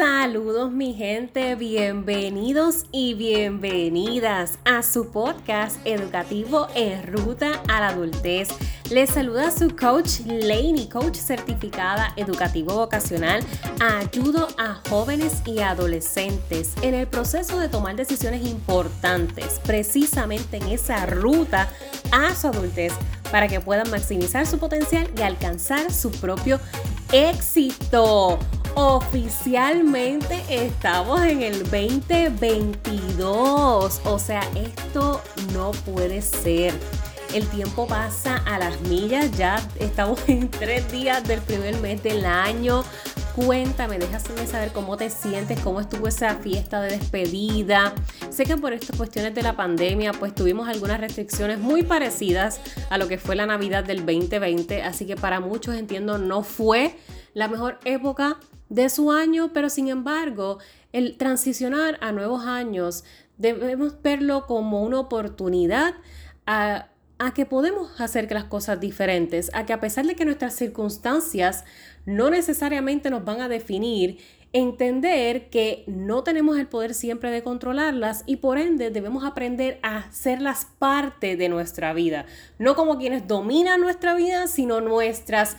Saludos 0.00 0.72
mi 0.72 0.94
gente, 0.94 1.56
bienvenidos 1.56 2.86
y 2.90 3.12
bienvenidas 3.12 4.58
a 4.64 4.82
su 4.82 5.10
podcast 5.10 5.76
educativo 5.84 6.68
en 6.74 7.06
ruta 7.12 7.60
a 7.68 7.80
la 7.80 7.88
adultez. 7.88 8.48
Les 8.90 9.10
saluda 9.10 9.50
su 9.50 9.76
coach 9.76 10.20
Laney, 10.24 10.88
coach 10.88 11.16
certificada 11.16 12.14
educativo 12.16 12.76
vocacional. 12.76 13.44
Ayudo 13.78 14.48
a 14.56 14.80
jóvenes 14.88 15.42
y 15.44 15.58
adolescentes 15.58 16.72
en 16.80 16.94
el 16.94 17.06
proceso 17.06 17.58
de 17.58 17.68
tomar 17.68 17.94
decisiones 17.94 18.46
importantes, 18.46 19.60
precisamente 19.66 20.56
en 20.56 20.68
esa 20.68 21.04
ruta 21.04 21.68
a 22.10 22.34
su 22.34 22.46
adultez 22.46 22.94
para 23.30 23.48
que 23.48 23.60
puedan 23.60 23.90
maximizar 23.90 24.46
su 24.46 24.58
potencial 24.58 25.10
y 25.14 25.20
alcanzar 25.20 25.92
su 25.92 26.10
propio 26.10 26.58
éxito. 27.12 28.38
Oficialmente 28.74 30.42
estamos 30.48 31.20
en 31.22 31.42
el 31.42 31.64
2022. 31.64 34.00
O 34.04 34.18
sea, 34.18 34.40
esto 34.54 35.20
no 35.52 35.72
puede 35.72 36.22
ser. 36.22 36.72
El 37.34 37.46
tiempo 37.48 37.86
pasa 37.86 38.38
a 38.46 38.58
las 38.58 38.80
millas, 38.82 39.36
ya 39.36 39.60
estamos 39.78 40.20
en 40.28 40.50
tres 40.50 40.90
días 40.90 41.22
del 41.24 41.40
primer 41.40 41.78
mes 41.80 42.02
del 42.02 42.24
año. 42.24 42.84
Cuéntame, 43.36 43.98
déjame 43.98 44.46
saber 44.46 44.72
cómo 44.72 44.96
te 44.96 45.10
sientes, 45.10 45.60
cómo 45.60 45.80
estuvo 45.80 46.08
esa 46.08 46.36
fiesta 46.36 46.80
de 46.80 46.98
despedida. 46.98 47.94
Sé 48.30 48.44
que 48.44 48.56
por 48.56 48.72
estas 48.72 48.96
cuestiones 48.96 49.34
de 49.34 49.42
la 49.42 49.56
pandemia, 49.56 50.12
pues 50.12 50.34
tuvimos 50.34 50.68
algunas 50.68 51.00
restricciones 51.00 51.58
muy 51.58 51.82
parecidas 51.84 52.60
a 52.90 52.98
lo 52.98 53.06
que 53.06 53.18
fue 53.18 53.36
la 53.36 53.46
Navidad 53.46 53.84
del 53.84 54.04
2020, 54.04 54.82
así 54.82 55.06
que 55.06 55.14
para 55.16 55.38
muchos 55.38 55.76
entiendo 55.76 56.18
no 56.18 56.42
fue 56.42 56.96
la 57.32 57.46
mejor 57.46 57.78
época 57.84 58.38
de 58.70 58.88
su 58.88 59.12
año, 59.12 59.52
pero 59.52 59.68
sin 59.68 59.88
embargo, 59.88 60.58
el 60.92 61.18
transicionar 61.18 61.98
a 62.00 62.12
nuevos 62.12 62.46
años 62.46 63.04
debemos 63.36 64.00
verlo 64.00 64.46
como 64.46 64.82
una 64.82 65.00
oportunidad 65.00 65.94
a, 66.46 66.88
a, 67.18 67.34
que 67.34 67.44
podemos 67.44 68.00
hacer 68.00 68.28
que 68.28 68.34
las 68.34 68.44
cosas 68.44 68.80
diferentes, 68.80 69.50
a 69.52 69.66
que 69.66 69.72
a 69.72 69.80
pesar 69.80 70.06
de 70.06 70.14
que 70.14 70.24
nuestras 70.24 70.54
circunstancias 70.54 71.64
no 72.06 72.30
necesariamente 72.30 73.10
nos 73.10 73.24
van 73.24 73.40
a 73.40 73.48
definir, 73.48 74.18
entender 74.52 75.48
que 75.48 75.84
no 75.86 76.24
tenemos 76.24 76.58
el 76.58 76.66
poder 76.66 76.94
siempre 76.94 77.30
de 77.30 77.42
controlarlas 77.42 78.24
y 78.26 78.36
por 78.36 78.58
ende 78.58 78.90
debemos 78.90 79.24
aprender 79.24 79.78
a 79.82 79.98
hacerlas 79.98 80.66
parte 80.78 81.36
de 81.36 81.48
nuestra 81.48 81.92
vida, 81.92 82.26
no 82.58 82.74
como 82.74 82.98
quienes 82.98 83.28
dominan 83.28 83.80
nuestra 83.80 84.14
vida, 84.14 84.48
sino 84.48 84.80
nuestras 84.80 85.56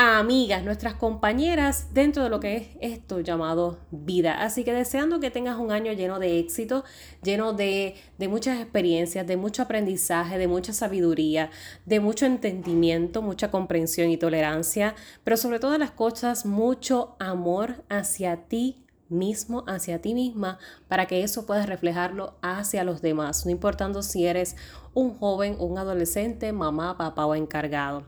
amigas, 0.00 0.62
nuestras 0.62 0.94
compañeras 0.94 1.88
dentro 1.92 2.22
de 2.22 2.30
lo 2.30 2.38
que 2.38 2.56
es 2.56 2.68
esto 2.80 3.18
llamado 3.18 3.80
vida. 3.90 4.40
Así 4.40 4.62
que 4.62 4.72
deseando 4.72 5.18
que 5.18 5.32
tengas 5.32 5.58
un 5.58 5.72
año 5.72 5.92
lleno 5.92 6.20
de 6.20 6.38
éxito, 6.38 6.84
lleno 7.24 7.52
de, 7.52 7.96
de, 8.16 8.28
muchas 8.28 8.60
experiencias, 8.60 9.26
de 9.26 9.36
mucho 9.36 9.62
aprendizaje, 9.62 10.38
de 10.38 10.46
mucha 10.46 10.72
sabiduría, 10.72 11.50
de 11.84 11.98
mucho 11.98 12.26
entendimiento, 12.26 13.22
mucha 13.22 13.50
comprensión 13.50 14.08
y 14.10 14.16
tolerancia, 14.16 14.94
pero 15.24 15.36
sobre 15.36 15.58
todas 15.58 15.80
las 15.80 15.90
cosas, 15.90 16.46
mucho 16.46 17.16
amor 17.18 17.82
hacia 17.88 18.36
ti 18.46 18.84
mismo, 19.08 19.64
hacia 19.66 20.00
ti 20.00 20.14
misma, 20.14 20.58
para 20.86 21.06
que 21.06 21.22
eso 21.22 21.46
puedas 21.46 21.66
reflejarlo 21.66 22.34
hacia 22.42 22.84
los 22.84 23.02
demás, 23.02 23.44
no 23.46 23.50
importando 23.50 24.02
si 24.02 24.26
eres 24.26 24.56
un 24.94 25.16
joven, 25.18 25.56
un 25.58 25.78
adolescente, 25.78 26.52
mamá, 26.52 26.96
papá 26.96 27.26
o 27.26 27.34
encargado. 27.34 28.04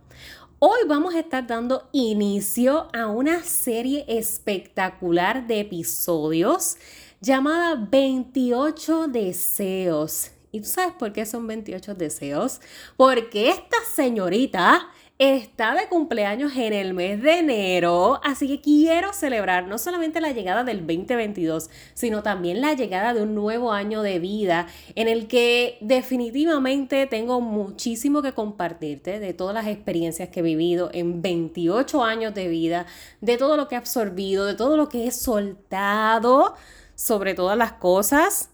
Hoy 0.63 0.81
vamos 0.87 1.15
a 1.15 1.21
estar 1.21 1.47
dando 1.47 1.89
inicio 1.91 2.89
a 2.93 3.07
una 3.07 3.43
serie 3.45 4.05
espectacular 4.07 5.47
de 5.47 5.61
episodios 5.61 6.77
llamada 7.19 7.89
28 7.91 9.09
deseos. 9.09 10.33
¿Y 10.53 10.61
tú 10.61 10.67
sabes 10.67 10.93
por 10.99 11.15
qué 11.15 11.25
son 11.25 11.47
28 11.47 11.95
deseos? 11.95 12.61
Porque 12.99 13.49
esta 13.49 13.79
señorita 13.95 14.87
está 15.21 15.75
de 15.75 15.87
cumpleaños 15.87 16.57
en 16.57 16.73
el 16.73 16.95
mes 16.95 17.21
de 17.23 17.41
enero, 17.41 18.19
así 18.25 18.49
que 18.49 18.63
quiero 18.63 19.13
celebrar 19.13 19.67
no 19.67 19.77
solamente 19.77 20.19
la 20.19 20.33
llegada 20.33 20.65
del 20.65 20.79
2022, 20.79 21.69
sino 21.93 22.23
también 22.23 22.63
la 22.63 22.73
llegada 22.73 23.13
de 23.13 23.23
un 23.23 23.35
nuevo 23.35 23.71
año 23.71 24.01
de 24.01 24.19
vida 24.19 24.67
en 24.95 25.09
el 25.09 25.29
que 25.29 25.77
definitivamente 25.83 27.07
tengo 27.07 27.43
muchísimo 27.43 28.23
que 28.23 28.33
compartirte 28.33 29.21
de 29.21 29.35
todas 29.35 29.53
las 29.55 29.67
experiencias 29.67 30.31
que 30.31 30.41
he 30.41 30.43
vivido 30.43 30.89
en 30.95 31.21
28 31.21 32.03
años 32.03 32.33
de 32.33 32.49
vida, 32.49 32.87
de 33.21 33.37
todo 33.37 33.59
lo 33.59 33.69
que 33.69 33.75
he 33.75 33.79
absorbido, 33.79 34.47
de 34.47 34.55
todo 34.55 34.79
lo 34.79 34.89
que 34.89 35.07
he 35.07 35.11
soltado 35.11 36.55
sobre 36.95 37.35
todas 37.35 37.59
las 37.59 37.73
cosas. 37.73 38.49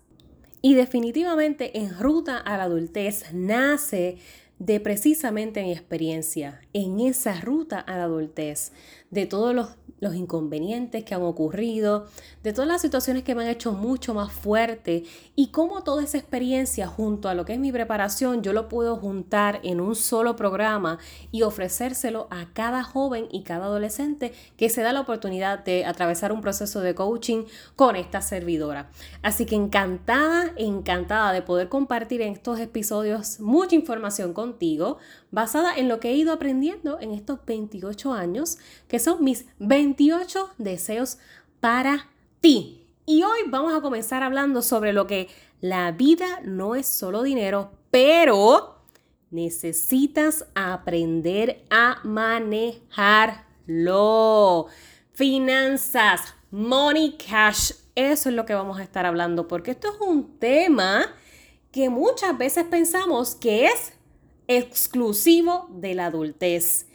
Y 0.62 0.74
definitivamente 0.74 1.78
en 1.78 1.96
ruta 1.96 2.38
a 2.38 2.56
la 2.56 2.64
adultez 2.64 3.32
nace 3.32 4.18
de 4.58 4.80
precisamente 4.80 5.62
mi 5.62 5.72
experiencia 5.72 6.60
en 6.72 7.00
esa 7.00 7.40
ruta 7.40 7.78
a 7.78 7.96
la 7.96 8.04
adultez, 8.04 8.72
de 9.10 9.26
todos 9.26 9.54
los 9.54 9.76
los 10.00 10.14
inconvenientes 10.14 11.04
que 11.04 11.14
han 11.14 11.22
ocurrido, 11.22 12.06
de 12.42 12.52
todas 12.52 12.68
las 12.68 12.82
situaciones 12.82 13.22
que 13.22 13.34
me 13.34 13.44
han 13.44 13.50
hecho 13.50 13.72
mucho 13.72 14.14
más 14.14 14.32
fuerte 14.32 15.04
y 15.34 15.48
cómo 15.48 15.82
toda 15.82 16.02
esa 16.02 16.18
experiencia 16.18 16.86
junto 16.86 17.28
a 17.28 17.34
lo 17.34 17.44
que 17.44 17.54
es 17.54 17.58
mi 17.58 17.72
preparación 17.72 18.42
yo 18.42 18.52
lo 18.52 18.68
puedo 18.68 18.96
juntar 18.96 19.60
en 19.62 19.80
un 19.80 19.94
solo 19.94 20.36
programa 20.36 20.98
y 21.32 21.42
ofrecérselo 21.42 22.28
a 22.30 22.52
cada 22.52 22.82
joven 22.82 23.26
y 23.30 23.42
cada 23.42 23.66
adolescente 23.66 24.32
que 24.56 24.68
se 24.68 24.82
da 24.82 24.92
la 24.92 25.00
oportunidad 25.00 25.64
de 25.64 25.84
atravesar 25.84 26.32
un 26.32 26.40
proceso 26.40 26.80
de 26.80 26.94
coaching 26.94 27.44
con 27.74 27.96
esta 27.96 28.20
servidora. 28.20 28.90
Así 29.22 29.46
que 29.46 29.54
encantada, 29.54 30.52
encantada 30.56 31.32
de 31.32 31.42
poder 31.42 31.68
compartir 31.68 32.22
en 32.22 32.32
estos 32.32 32.60
episodios 32.60 33.40
mucha 33.40 33.74
información 33.74 34.32
contigo 34.32 34.98
basada 35.30 35.76
en 35.76 35.88
lo 35.88 36.00
que 36.00 36.10
he 36.10 36.14
ido 36.14 36.32
aprendiendo 36.32 37.00
en 37.00 37.12
estos 37.12 37.44
28 37.44 38.12
años, 38.12 38.58
que 38.88 38.98
son 38.98 39.24
mis 39.24 39.46
28 39.58 40.50
deseos 40.58 41.18
para 41.60 42.08
ti. 42.40 42.86
Y 43.06 43.22
hoy 43.22 43.40
vamos 43.48 43.74
a 43.74 43.80
comenzar 43.80 44.22
hablando 44.22 44.62
sobre 44.62 44.92
lo 44.92 45.06
que 45.06 45.28
la 45.60 45.92
vida 45.92 46.40
no 46.44 46.74
es 46.74 46.86
solo 46.86 47.22
dinero, 47.22 47.72
pero 47.90 48.82
necesitas 49.30 50.46
aprender 50.54 51.64
a 51.70 51.98
manejarlo. 52.04 54.66
Finanzas, 55.12 56.34
money, 56.50 57.16
cash, 57.16 57.72
eso 57.94 58.28
es 58.28 58.34
lo 58.34 58.44
que 58.44 58.54
vamos 58.54 58.78
a 58.78 58.82
estar 58.82 59.06
hablando, 59.06 59.48
porque 59.48 59.72
esto 59.72 59.88
es 59.88 60.00
un 60.00 60.38
tema 60.38 61.06
que 61.72 61.90
muchas 61.90 62.36
veces 62.36 62.64
pensamos 62.64 63.34
que 63.34 63.66
es 63.66 63.95
exclusivo 64.48 65.68
de 65.70 65.94
la 65.94 66.06
adultez. 66.06 66.86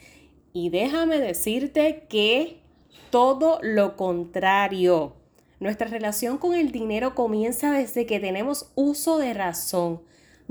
Y 0.52 0.70
déjame 0.70 1.18
decirte 1.18 2.06
que 2.08 2.60
todo 3.10 3.58
lo 3.62 3.96
contrario. 3.96 5.14
Nuestra 5.60 5.86
relación 5.86 6.38
con 6.38 6.54
el 6.54 6.72
dinero 6.72 7.14
comienza 7.14 7.72
desde 7.72 8.06
que 8.06 8.20
tenemos 8.20 8.70
uso 8.74 9.18
de 9.18 9.32
razón. 9.34 10.00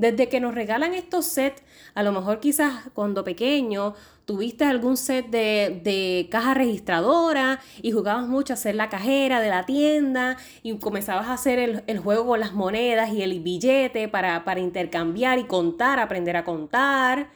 Desde 0.02 0.30
que 0.30 0.40
nos 0.40 0.56
regalan 0.56 0.96
estos 0.96 1.28
sets, 1.28 1.62
a 1.94 2.02
lo 2.02 2.12
mejor 2.12 2.40
quizás 2.40 2.90
cuando 2.96 3.24
pequeño 3.24 3.94
tuviste 4.26 4.66
algún 4.66 4.98
set 4.98 5.28
de, 5.28 6.28
caja 6.32 6.56
registradora 6.56 7.60
y 7.84 7.92
jugabas 7.92 8.28
mucho 8.28 8.54
a 8.54 8.56
ser 8.56 8.74
la 8.74 8.90
cajera 8.90 9.40
de 9.42 9.50
la 9.50 9.68
tienda 9.68 10.38
y 10.64 10.76
comenzabas 10.80 11.28
a 11.28 11.34
hacer 11.34 11.84
el, 11.86 12.00
juego 12.00 12.26
con 12.26 12.40
las 12.40 12.54
monedas 12.54 13.14
y 13.14 13.22
el 13.22 13.42
billete 13.42 14.08
para, 14.08 14.44
para 14.44 14.60
intercambiar 14.60 15.38
y 15.38 15.44
contar, 15.44 16.00
aprender 16.00 16.36
a 16.36 16.44
contar. 16.44 17.30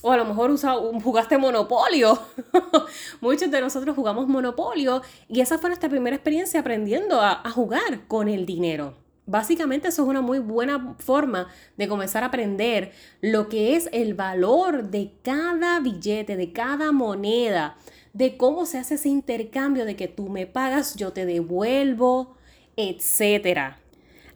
O 0.00 0.10
a 0.10 0.16
lo 0.16 0.24
mejor 0.24 0.56
jugaste 1.02 1.36
Monopolio. 1.36 2.18
Muchos 3.20 3.50
de 3.50 3.60
nosotros 3.60 3.94
jugamos 3.94 4.26
Monopolio 4.26 5.02
y 5.28 5.42
esa 5.42 5.58
fue 5.58 5.68
nuestra 5.68 5.90
primera 5.90 6.16
experiencia 6.16 6.60
aprendiendo 6.60 7.20
a 7.20 7.50
jugar 7.50 8.06
con 8.08 8.30
el 8.30 8.46
dinero. 8.46 9.05
Básicamente 9.26 9.88
eso 9.88 10.02
es 10.02 10.08
una 10.08 10.20
muy 10.20 10.38
buena 10.38 10.94
forma 11.00 11.48
de 11.76 11.88
comenzar 11.88 12.22
a 12.22 12.26
aprender 12.26 12.92
lo 13.20 13.48
que 13.48 13.74
es 13.74 13.88
el 13.92 14.14
valor 14.14 14.84
de 14.90 15.14
cada 15.22 15.80
billete, 15.80 16.36
de 16.36 16.52
cada 16.52 16.92
moneda, 16.92 17.76
de 18.12 18.36
cómo 18.36 18.66
se 18.66 18.78
hace 18.78 18.94
ese 18.94 19.08
intercambio 19.08 19.84
de 19.84 19.96
que 19.96 20.06
tú 20.06 20.28
me 20.28 20.46
pagas, 20.46 20.94
yo 20.94 21.12
te 21.12 21.26
devuelvo, 21.26 22.36
etc. 22.76 23.74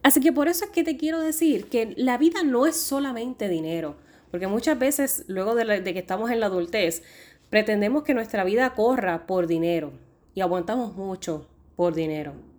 Así 0.03 0.19
que 0.19 0.33
por 0.33 0.49
eso 0.49 0.65
es 0.65 0.71
que 0.71 0.83
te 0.83 0.97
quiero 0.97 1.21
decir 1.21 1.69
que 1.69 1.93
la 1.95 2.17
vida 2.17 2.43
no 2.43 2.65
es 2.65 2.75
solamente 2.75 3.47
dinero, 3.47 3.95
porque 4.29 4.47
muchas 4.47 4.77
veces 4.77 5.23
luego 5.27 5.55
de, 5.55 5.79
de 5.79 5.93
que 5.93 5.99
estamos 5.99 6.31
en 6.31 6.41
la 6.41 6.47
adultez, 6.47 7.01
pretendemos 7.49 8.03
que 8.03 8.13
nuestra 8.13 8.43
vida 8.43 8.73
corra 8.73 9.25
por 9.25 9.47
dinero 9.47 9.93
y 10.35 10.41
aguantamos 10.41 10.97
mucho 10.97 11.47
por 11.77 11.93
dinero 11.93 12.50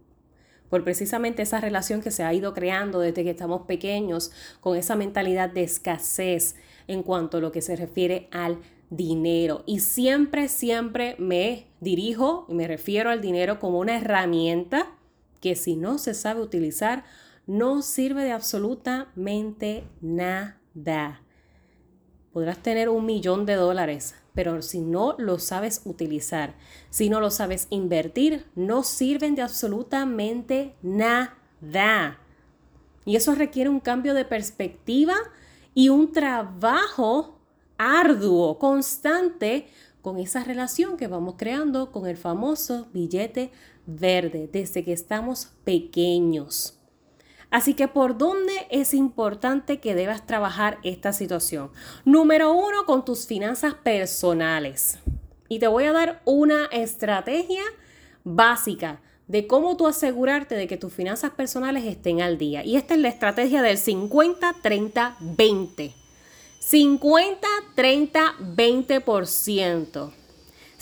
por 0.73 0.85
precisamente 0.85 1.43
esa 1.43 1.61
relación 1.61 2.01
que 2.01 2.11
se 2.11 2.25
ha 2.25 2.33
ido 2.33 2.55
creando 2.55 3.01
desde 3.01 3.25
que 3.25 3.31
estamos 3.33 3.67
pequeños, 3.67 4.33
con 4.61 4.75
esa 4.75 4.97
mentalidad 4.97 5.51
de 5.51 5.65
escasez 5.65 6.55
en 6.89 7.03
cuanto 7.03 7.37
a 7.37 7.41
lo 7.41 7.53
que 7.53 7.61
se 7.61 7.77
refiere 7.77 8.27
al 8.31 8.57
dinero. 8.89 9.65
Y 9.67 9.81
siempre, 9.81 10.49
siempre 10.49 11.15
me 11.19 11.67
dirijo 11.81 12.47
y 12.49 12.55
me 12.55 12.67
refiero 12.67 13.11
al 13.11 13.21
dinero 13.21 13.59
como 13.59 13.81
una 13.81 13.99
herramienta 13.99 14.97
que 15.43 15.57
si 15.57 15.77
no 15.77 15.99
se 15.99 16.15
sabe 16.15 16.41
utilizar, 16.41 17.05
no 17.47 17.83
sirve 17.83 18.25
de 18.25 18.33
absolutamente 18.33 19.85
nada. 20.01 21.21
Podrás 22.33 22.57
tener 22.63 22.89
un 22.89 23.05
millón 23.05 23.45
de 23.45 23.57
dólares, 23.57 24.15
pero 24.35 24.63
si 24.63 24.81
no 24.81 25.15
lo 25.19 25.39
sabes 25.39 25.83
utilizar, 25.85 26.55
si 26.91 27.11
no 27.11 27.21
lo 27.21 27.31
sabes 27.31 27.67
invertir, 27.71 28.47
no 28.55 28.83
sirven 28.83 29.35
de 29.35 29.43
absolutamente 29.43 30.75
nada. 30.83 32.19
Y 33.05 33.17
eso 33.17 33.35
requiere 33.35 33.71
un 33.71 33.81
cambio 33.81 34.15
de 34.15 34.25
perspectiva 34.25 35.15
y 35.75 35.89
un 35.89 36.13
trabajo 36.13 37.39
arduo, 37.79 38.59
constante, 38.59 39.67
con 40.03 40.19
esa 40.19 40.43
relación 40.43 40.97
que 40.97 41.07
vamos 41.07 41.37
creando 41.39 41.93
con 41.93 42.07
el 42.07 42.17
famoso 42.17 42.89
billete 42.93 43.53
verde 43.87 44.49
desde 44.53 44.85
que 44.85 44.93
estamos 44.93 45.53
pequeños. 45.65 46.82
Así 47.53 47.75
que 47.75 47.87
por 47.87 48.17
dónde 48.17 48.67
es 48.71 48.95
importante 48.95 49.79
que 49.79 49.95
debas 49.95 50.27
trabajar 50.27 50.79
esta 50.83 51.13
situación. 51.13 51.71
Número 52.07 52.51
uno, 52.53 52.87
con 52.87 53.05
tus 53.05 53.27
finanzas 53.27 53.75
personales. 53.75 54.99
Y 55.51 55.59
te 55.59 55.67
voy 55.69 55.85
a 55.85 55.93
dar 55.93 56.23
una 56.25 56.65
estrategia 56.73 57.63
básica 58.25 59.03
de 59.29 59.47
cómo 59.47 59.77
tú 59.77 59.87
asegurarte 59.87 60.55
de 60.55 60.67
que 60.67 60.79
tus 60.79 60.95
finanzas 60.95 61.33
personales 61.33 61.85
estén 61.85 62.23
al 62.23 62.39
día. 62.39 62.65
Y 62.65 62.77
esta 62.77 62.95
es 62.95 63.01
la 63.01 63.09
estrategia 63.09 63.61
del 63.61 63.77
50, 63.77 64.57
30, 64.63 65.17
20. 65.21 65.93
50, 66.59 67.49
30, 67.75 68.35
20%. 68.57 70.22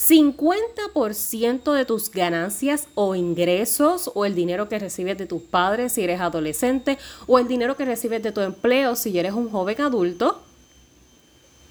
50% 0.09 1.73
de 1.75 1.85
tus 1.85 2.11
ganancias 2.11 2.89
o 2.95 3.15
ingresos 3.15 4.11
o 4.15 4.25
el 4.25 4.35
dinero 4.35 4.69
que 4.69 4.79
recibes 4.79 5.19
de 5.19 5.27
tus 5.27 5.43
padres 5.43 5.93
si 5.93 6.03
eres 6.03 6.21
adolescente 6.21 6.97
o 7.27 7.39
el 7.39 7.47
dinero 7.47 7.77
que 7.77 7.85
recibes 7.85 8.23
de 8.23 8.33
tu 8.33 8.41
empleo 8.41 8.97
si 8.97 9.19
eres 9.19 9.35
un 9.35 9.51
joven 9.51 9.81
adulto, 9.83 10.41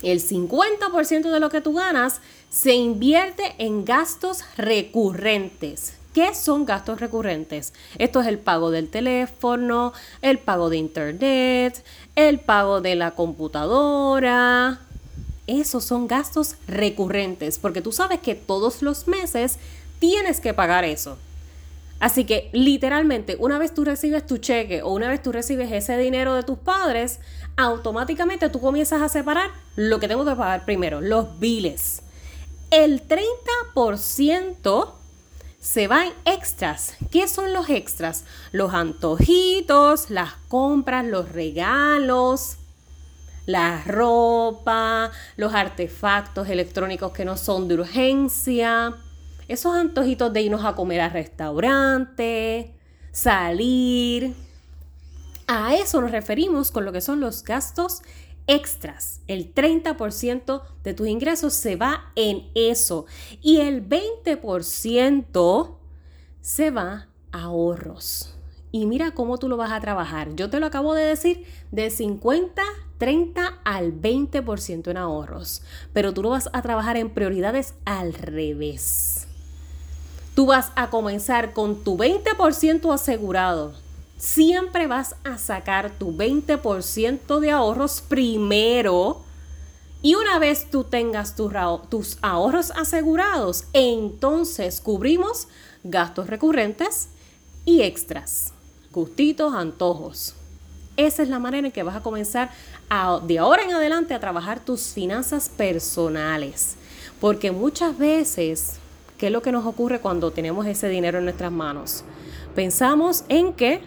el 0.04 0.22
50% 0.22 1.32
de 1.32 1.40
lo 1.40 1.50
que 1.50 1.62
tú 1.62 1.74
ganas 1.74 2.22
se 2.50 2.76
invierte 2.76 3.56
en 3.58 3.84
gastos 3.84 4.44
recurrentes. 4.58 5.96
¿Qué 6.14 6.34
son 6.36 6.66
gastos 6.66 7.00
recurrentes? 7.00 7.74
Esto 7.98 8.22
es 8.22 8.28
el 8.28 8.38
pago 8.38 8.72
del 8.72 8.90
teléfono, 8.90 9.94
el 10.22 10.38
pago 10.38 10.70
de 10.70 10.78
internet, 10.78 11.84
el 12.16 12.40
pago 12.40 12.80
de 12.82 12.96
la 12.96 13.12
computadora, 13.12 14.82
esos 15.50 15.84
son 15.84 16.08
gastos 16.08 16.56
recurrentes, 16.68 17.58
porque 17.58 17.82
tú 17.82 17.92
sabes 17.92 18.20
que 18.20 18.36
todos 18.36 18.82
los 18.82 19.08
meses 19.08 19.58
tienes 20.00 20.40
que 20.40 20.54
pagar 20.54 20.84
eso. 20.84 21.18
Así 22.00 22.24
que 22.24 22.50
literalmente, 22.54 23.36
una 23.40 23.58
vez 23.58 23.74
tú 23.74 23.84
recibes 23.84 24.26
tu 24.26 24.38
cheque 24.38 24.82
o 24.82 24.94
una 24.94 25.10
vez 25.10 25.22
tú 25.22 25.32
recibes 25.32 25.72
ese 25.72 25.98
dinero 25.98 26.34
de 26.34 26.44
tus 26.44 26.58
padres, 26.58 27.20
automáticamente 27.58 28.50
tú 28.50 28.62
comienzas 28.62 29.02
a 29.02 29.10
separar 29.10 29.52
lo 29.76 30.00
que 30.00 30.08
tengo 30.08 30.24
que 30.24 30.36
pagar 30.36 30.64
primero, 30.64 31.02
los 31.02 31.40
biles. 31.40 32.02
El 32.72 33.06
30% 33.06 34.94
se 35.60 35.88
va 35.88 36.06
en 36.06 36.14
extras. 36.26 36.94
¿Qué 37.12 37.28
son 37.28 37.52
los 37.52 37.70
extras? 37.70 38.24
Los 38.54 38.74
antojitos, 38.74 40.10
las 40.10 40.34
compras, 40.48 41.06
los 41.06 41.30
regalos, 41.30 42.58
la 43.50 43.82
ropa, 43.84 45.10
los 45.36 45.56
artefactos 45.56 46.50
electrónicos 46.50 47.12
que 47.14 47.26
no 47.26 47.36
son 47.36 47.68
de 47.68 47.74
urgencia, 47.74 48.96
esos 49.48 49.74
antojitos 49.74 50.32
de 50.32 50.44
irnos 50.44 50.64
a 50.66 50.76
comer 50.76 51.02
al 51.02 51.10
restaurante, 51.10 52.76
salir. 53.12 54.36
A 55.48 55.74
eso 55.74 56.00
nos 56.00 56.12
referimos 56.12 56.70
con 56.70 56.86
lo 56.86 56.92
que 56.92 57.02
son 57.02 57.22
los 57.22 57.44
gastos 57.44 58.04
extras. 58.46 59.22
El 59.26 59.52
30% 59.52 60.62
de 60.84 60.94
tus 60.94 61.08
ingresos 61.08 61.56
se 61.56 61.76
va 61.76 62.12
en 62.16 62.52
eso 62.54 63.08
y 63.42 63.62
el 63.62 63.90
20% 63.90 65.76
se 66.40 66.70
va 66.70 67.08
a 67.32 67.42
ahorros. 67.46 68.36
Y 68.72 68.86
mira 68.86 69.16
cómo 69.16 69.40
tú 69.40 69.50
lo 69.50 69.58
vas 69.58 69.72
a 69.72 69.80
trabajar. 69.80 70.36
Yo 70.36 70.52
te 70.52 70.60
lo 70.60 70.68
acabo 70.68 70.94
de 70.94 71.06
decir 71.06 71.48
de 71.72 71.90
50 71.90 72.62
30 73.00 73.62
al 73.64 73.94
20% 73.94 74.92
en 74.92 74.98
ahorros, 74.98 75.64
pero 75.94 76.14
tú 76.14 76.22
lo 76.22 76.30
vas 76.30 76.50
a 76.54 76.62
trabajar 76.62 76.98
en 76.98 77.10
prioridades 77.10 77.74
al 77.86 78.14
revés. 78.14 79.26
Tú 80.36 80.46
vas 80.46 80.72
a 80.76 80.90
comenzar 80.90 81.54
con 81.54 81.84
tu 81.84 81.98
20% 81.98 82.94
asegurado. 82.94 83.74
Siempre 84.18 84.88
vas 84.88 85.16
a 85.24 85.38
sacar 85.38 85.92
tu 85.92 86.16
20% 86.16 87.40
de 87.40 87.52
ahorros 87.52 88.02
primero. 88.02 89.22
Y 90.02 90.16
una 90.16 90.40
vez 90.40 90.70
tú 90.70 90.84
tengas 90.84 91.36
tus 91.36 92.18
ahorros 92.22 92.72
asegurados, 92.72 93.66
entonces 93.74 94.80
cubrimos 94.80 95.48
gastos 95.84 96.28
recurrentes 96.28 97.10
y 97.66 97.82
extras, 97.82 98.54
gustitos, 98.92 99.54
antojos. 99.54 100.36
Esa 101.00 101.24
es 101.24 101.30
la 101.30 101.40
manera 101.40 101.66
en 101.66 101.72
que 101.72 101.82
vas 101.82 101.96
a 101.96 102.02
comenzar 102.02 102.50
de 103.26 103.40
ahora 103.40 103.64
en 103.64 103.72
adelante 103.72 104.14
a 104.14 104.20
trabajar 104.20 104.60
tus 104.60 104.90
finanzas 104.90 105.48
personales. 105.48 106.76
Porque 107.22 107.54
muchas 107.54 107.98
veces, 107.98 108.80
¿qué 109.18 109.28
es 109.28 109.32
lo 109.32 109.42
que 109.42 109.54
nos 109.54 109.66
ocurre 109.66 110.02
cuando 110.02 110.32
tenemos 110.32 110.66
ese 110.66 110.90
dinero 110.90 111.20
en 111.20 111.24
nuestras 111.24 111.54
manos? 111.54 112.04
Pensamos 112.54 113.24
en 113.30 113.54
que 113.54 113.80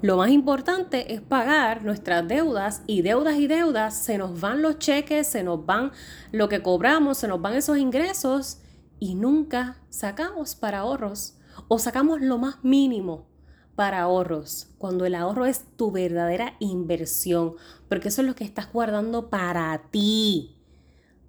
lo 0.00 0.16
más 0.16 0.30
importante 0.30 1.12
es 1.12 1.20
pagar 1.20 1.84
nuestras 1.84 2.26
deudas 2.26 2.80
y 2.86 3.02
deudas 3.02 3.36
y 3.36 3.46
deudas, 3.46 3.98
se 3.98 4.16
nos 4.16 4.40
van 4.40 4.62
los 4.62 4.78
cheques, 4.78 5.26
se 5.26 5.42
nos 5.42 5.66
van 5.66 5.92
lo 6.32 6.48
que 6.48 6.62
cobramos, 6.62 7.18
se 7.18 7.28
nos 7.28 7.42
van 7.42 7.56
esos 7.56 7.76
ingresos 7.76 8.56
y 8.98 9.16
nunca 9.16 9.76
sacamos 9.90 10.54
para 10.54 10.78
ahorros 10.78 11.34
o 11.68 11.78
sacamos 11.78 12.22
lo 12.22 12.38
más 12.38 12.64
mínimo 12.64 13.33
para 13.74 14.02
ahorros, 14.02 14.68
cuando 14.78 15.04
el 15.04 15.14
ahorro 15.14 15.46
es 15.46 15.64
tu 15.76 15.90
verdadera 15.90 16.54
inversión, 16.60 17.54
porque 17.88 18.08
eso 18.08 18.22
es 18.22 18.26
lo 18.26 18.34
que 18.34 18.44
estás 18.44 18.72
guardando 18.72 19.30
para 19.30 19.80
ti, 19.90 20.56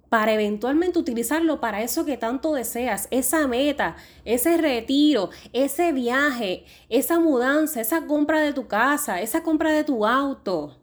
para 0.08 0.32
eventualmente 0.32 0.98
utilizarlo 0.98 1.60
para 1.60 1.82
eso 1.82 2.04
que 2.04 2.16
tanto 2.16 2.54
deseas, 2.54 3.08
esa 3.10 3.46
meta, 3.48 3.96
ese 4.24 4.56
retiro, 4.56 5.30
ese 5.52 5.92
viaje, 5.92 6.64
esa 6.88 7.18
mudanza, 7.18 7.80
esa 7.80 8.06
compra 8.06 8.40
de 8.40 8.52
tu 8.52 8.68
casa, 8.68 9.20
esa 9.20 9.42
compra 9.42 9.72
de 9.72 9.84
tu 9.84 10.06
auto. 10.06 10.78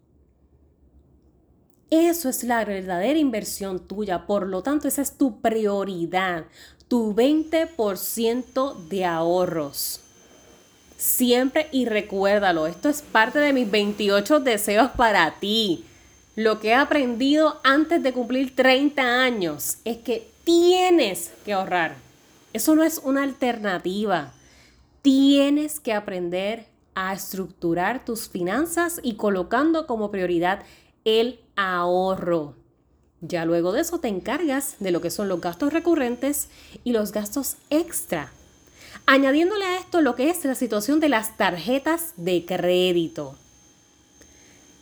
Eso 1.90 2.28
es 2.28 2.44
la 2.44 2.66
verdadera 2.66 3.20
inversión 3.20 3.88
tuya, 3.88 4.26
por 4.26 4.48
lo 4.48 4.64
tanto 4.64 4.88
esa 4.88 5.02
es 5.02 5.18
tu 5.18 5.42
prioridad, 5.42 6.46
tu 6.88 7.14
20% 7.14 8.88
de 8.88 9.06
ahorros 9.06 10.03
siempre 11.04 11.68
y 11.74 11.86
recuérdalo, 11.86 12.66
esto 12.66 12.88
es 12.88 13.02
parte 13.02 13.38
de 13.40 13.52
mis 13.52 13.70
28 13.70 14.40
deseos 14.40 14.92
para 14.92 15.38
ti. 15.40 15.84
Lo 16.38 16.62
que 16.62 16.70
he 16.70 16.74
aprendido 16.74 17.60
antes 17.64 18.02
de 18.02 18.14
cumplir 18.14 18.56
30 18.56 19.22
años 19.22 19.80
es 19.84 19.98
que 19.98 20.30
tienes 20.46 21.32
que 21.44 21.54
ahorrar. 21.54 21.98
Eso 22.54 22.74
no 22.74 22.84
es 22.84 23.00
una 23.04 23.24
alternativa. 23.24 24.32
Tienes 25.02 25.82
que 25.82 25.92
aprender 25.92 26.68
a 26.96 27.12
estructurar 27.12 28.06
tus 28.06 28.30
finanzas 28.30 29.02
y 29.04 29.16
colocando 29.16 29.86
como 29.88 30.10
prioridad 30.10 30.64
el 31.04 31.42
ahorro. 31.58 32.56
Ya 33.20 33.44
luego 33.44 33.74
de 33.74 33.82
eso 33.82 34.00
te 34.00 34.08
encargas 34.08 34.78
de 34.80 34.92
lo 34.92 35.02
que 35.02 35.12
son 35.12 35.28
los 35.28 35.42
gastos 35.42 35.74
recurrentes 35.74 36.48
y 36.86 36.94
los 36.94 37.12
gastos 37.12 37.58
extra 37.70 38.32
Añadiéndole 39.06 39.66
a 39.66 39.78
esto 39.78 40.00
lo 40.00 40.16
que 40.16 40.30
es 40.30 40.46
la 40.46 40.56
situación 40.56 41.02
de 41.02 41.10
las 41.10 41.36
tarjetas 41.36 42.14
de 42.16 42.46
crédito. 42.46 43.36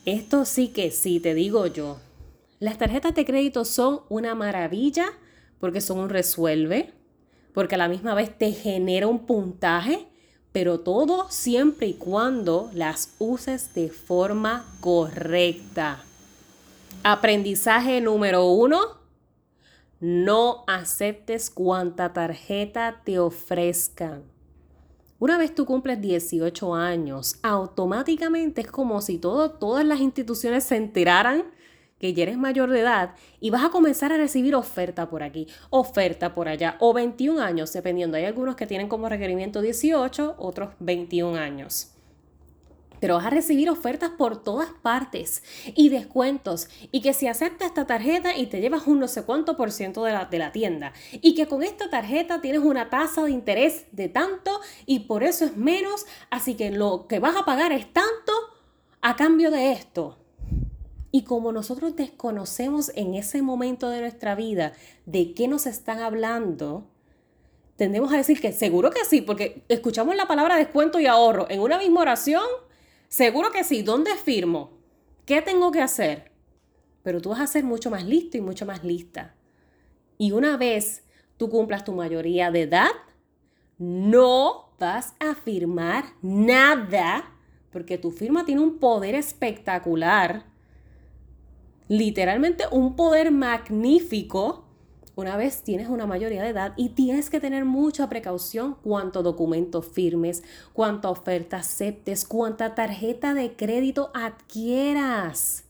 Esto 0.05 0.45
sí 0.45 0.67
que 0.67 0.91
sí, 0.91 1.19
te 1.19 1.33
digo 1.33 1.65
yo. 1.65 1.97
Las 2.59 2.77
tarjetas 2.77 3.15
de 3.15 3.25
crédito 3.25 3.65
son 3.65 4.01
una 4.09 4.35
maravilla 4.35 5.07
porque 5.59 5.81
son 5.81 5.97
un 5.97 6.09
resuelve, 6.09 6.93
porque 7.53 7.75
a 7.75 7.77
la 7.79 7.87
misma 7.87 8.13
vez 8.13 8.37
te 8.37 8.51
genera 8.51 9.07
un 9.07 9.25
puntaje, 9.25 10.07
pero 10.51 10.79
todo 10.79 11.25
siempre 11.31 11.87
y 11.87 11.93
cuando 11.93 12.69
las 12.75 13.15
uses 13.17 13.73
de 13.73 13.89
forma 13.89 14.65
correcta. 14.81 16.03
Aprendizaje 17.03 18.01
número 18.01 18.45
uno, 18.45 19.00
no 20.01 20.63
aceptes 20.65 21.51
cuanta 21.51 22.11
tarjeta 22.11 23.01
te 23.05 23.19
ofrezcan. 23.19 24.23
Una 25.19 25.37
vez 25.37 25.53
tú 25.53 25.67
cumples 25.67 26.01
18 26.01 26.73
años, 26.73 27.35
automáticamente 27.43 28.61
es 28.61 28.71
como 28.71 29.01
si 29.01 29.19
todas 29.19 29.85
las 29.85 29.99
instituciones 29.99 30.63
se 30.63 30.77
enteraran 30.77 31.43
que 31.99 32.15
ya 32.15 32.23
eres 32.23 32.39
mayor 32.39 32.71
de 32.71 32.79
edad 32.79 33.13
y 33.39 33.51
vas 33.51 33.63
a 33.63 33.69
comenzar 33.69 34.11
a 34.11 34.17
recibir 34.17 34.55
oferta 34.55 35.07
por 35.07 35.21
aquí, 35.21 35.45
oferta 35.69 36.33
por 36.33 36.47
allá, 36.47 36.77
o 36.79 36.93
21 36.93 37.39
años, 37.39 37.71
dependiendo. 37.71 38.17
Hay 38.17 38.25
algunos 38.25 38.55
que 38.55 38.65
tienen 38.65 38.89
como 38.89 39.07
requerimiento 39.07 39.61
18, 39.61 40.37
otros 40.39 40.73
21 40.79 41.37
años 41.37 41.90
pero 43.01 43.15
vas 43.15 43.25
a 43.25 43.31
recibir 43.31 43.69
ofertas 43.69 44.11
por 44.11 44.41
todas 44.41 44.69
partes 44.81 45.43
y 45.75 45.89
descuentos. 45.89 46.69
Y 46.91 47.01
que 47.01 47.13
si 47.13 47.27
aceptas 47.27 47.69
esta 47.69 47.87
tarjeta 47.87 48.37
y 48.37 48.45
te 48.45 48.61
llevas 48.61 48.87
un 48.87 48.99
no 48.99 49.07
sé 49.07 49.23
cuánto 49.23 49.57
por 49.57 49.71
ciento 49.71 50.05
de 50.05 50.13
la, 50.13 50.25
de 50.25 50.37
la 50.37 50.51
tienda. 50.51 50.93
Y 51.13 51.33
que 51.33 51.47
con 51.47 51.63
esta 51.63 51.89
tarjeta 51.89 52.41
tienes 52.41 52.61
una 52.61 52.89
tasa 52.89 53.23
de 53.23 53.31
interés 53.31 53.87
de 53.91 54.07
tanto 54.07 54.61
y 54.85 54.99
por 54.99 55.23
eso 55.23 55.43
es 55.45 55.57
menos, 55.57 56.05
así 56.29 56.53
que 56.53 56.69
lo 56.69 57.07
que 57.07 57.19
vas 57.19 57.35
a 57.35 57.43
pagar 57.43 57.71
es 57.73 57.91
tanto 57.91 58.31
a 59.01 59.15
cambio 59.15 59.49
de 59.49 59.71
esto. 59.71 60.19
Y 61.11 61.23
como 61.23 61.51
nosotros 61.51 61.95
desconocemos 61.95 62.91
en 62.95 63.15
ese 63.15 63.41
momento 63.41 63.89
de 63.89 64.01
nuestra 64.01 64.35
vida 64.35 64.73
de 65.07 65.33
qué 65.33 65.47
nos 65.47 65.65
están 65.65 66.01
hablando, 66.01 66.87
tendemos 67.77 68.13
a 68.13 68.17
decir 68.17 68.39
que 68.39 68.51
seguro 68.53 68.91
que 68.91 69.03
sí, 69.05 69.21
porque 69.21 69.63
escuchamos 69.69 70.15
la 70.15 70.27
palabra 70.27 70.55
descuento 70.55 70.99
y 70.99 71.07
ahorro 71.07 71.47
en 71.49 71.61
una 71.61 71.79
misma 71.79 72.01
oración 72.01 72.43
Seguro 73.11 73.51
que 73.51 73.65
sí. 73.65 73.81
¿Dónde 73.81 74.15
firmo? 74.15 74.71
¿Qué 75.25 75.41
tengo 75.41 75.69
que 75.73 75.81
hacer? 75.81 76.31
Pero 77.03 77.19
tú 77.19 77.31
vas 77.31 77.41
a 77.41 77.47
ser 77.47 77.65
mucho 77.65 77.91
más 77.91 78.05
listo 78.05 78.37
y 78.37 78.41
mucho 78.41 78.65
más 78.65 78.85
lista. 78.85 79.35
Y 80.17 80.31
una 80.31 80.55
vez 80.55 81.03
tú 81.35 81.49
cumplas 81.49 81.83
tu 81.83 81.91
mayoría 81.91 82.51
de 82.51 82.61
edad, 82.61 82.91
no 83.77 84.69
vas 84.79 85.13
a 85.19 85.35
firmar 85.35 86.05
nada, 86.21 87.35
porque 87.69 87.97
tu 87.97 88.11
firma 88.11 88.45
tiene 88.45 88.61
un 88.61 88.79
poder 88.79 89.15
espectacular, 89.15 90.45
literalmente 91.89 92.63
un 92.71 92.95
poder 92.95 93.31
magnífico 93.31 94.70
una 95.15 95.35
vez 95.35 95.63
tienes 95.63 95.89
una 95.89 96.05
mayoría 96.05 96.41
de 96.41 96.49
edad 96.49 96.73
y 96.77 96.89
tienes 96.89 97.29
que 97.29 97.39
tener 97.39 97.65
mucha 97.65 98.07
precaución 98.07 98.77
cuánto 98.81 99.23
documento 99.23 99.81
firmes, 99.81 100.43
cuánta 100.73 101.09
oferta 101.09 101.57
aceptes, 101.57 102.25
cuánta 102.25 102.75
tarjeta 102.75 103.33
de 103.33 103.53
crédito 103.55 104.11
adquieras. 104.13 105.65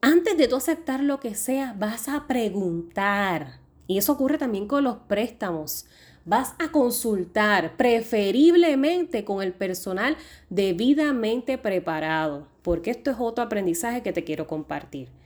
Antes 0.00 0.36
de 0.36 0.48
tú 0.48 0.56
aceptar 0.56 1.02
lo 1.02 1.20
que 1.20 1.34
sea, 1.34 1.74
vas 1.78 2.08
a 2.08 2.26
preguntar. 2.26 3.60
Y 3.86 3.98
eso 3.98 4.12
ocurre 4.12 4.38
también 4.38 4.66
con 4.66 4.84
los 4.84 4.96
préstamos. 4.96 5.86
Vas 6.24 6.54
a 6.58 6.70
consultar, 6.70 7.76
preferiblemente 7.76 9.24
con 9.24 9.42
el 9.42 9.52
personal 9.52 10.16
debidamente 10.50 11.56
preparado, 11.56 12.48
porque 12.62 12.90
esto 12.90 13.10
es 13.10 13.16
otro 13.18 13.44
aprendizaje 13.44 14.02
que 14.02 14.12
te 14.12 14.24
quiero 14.24 14.46
compartir 14.46 15.17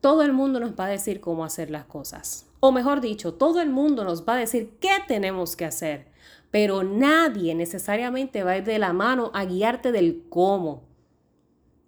todo 0.00 0.22
el 0.22 0.32
mundo 0.32 0.60
nos 0.60 0.72
va 0.72 0.86
a 0.86 0.90
decir 0.90 1.20
cómo 1.20 1.44
hacer 1.44 1.70
las 1.70 1.84
cosas. 1.84 2.46
O 2.60 2.72
mejor 2.72 3.00
dicho, 3.00 3.34
todo 3.34 3.60
el 3.60 3.70
mundo 3.70 4.04
nos 4.04 4.26
va 4.26 4.34
a 4.34 4.38
decir 4.38 4.72
qué 4.80 4.92
tenemos 5.06 5.56
que 5.56 5.64
hacer. 5.64 6.06
Pero 6.50 6.82
nadie 6.82 7.54
necesariamente 7.54 8.42
va 8.42 8.52
a 8.52 8.58
ir 8.58 8.64
de 8.64 8.78
la 8.78 8.92
mano 8.92 9.30
a 9.34 9.44
guiarte 9.44 9.92
del 9.92 10.24
cómo. 10.28 10.82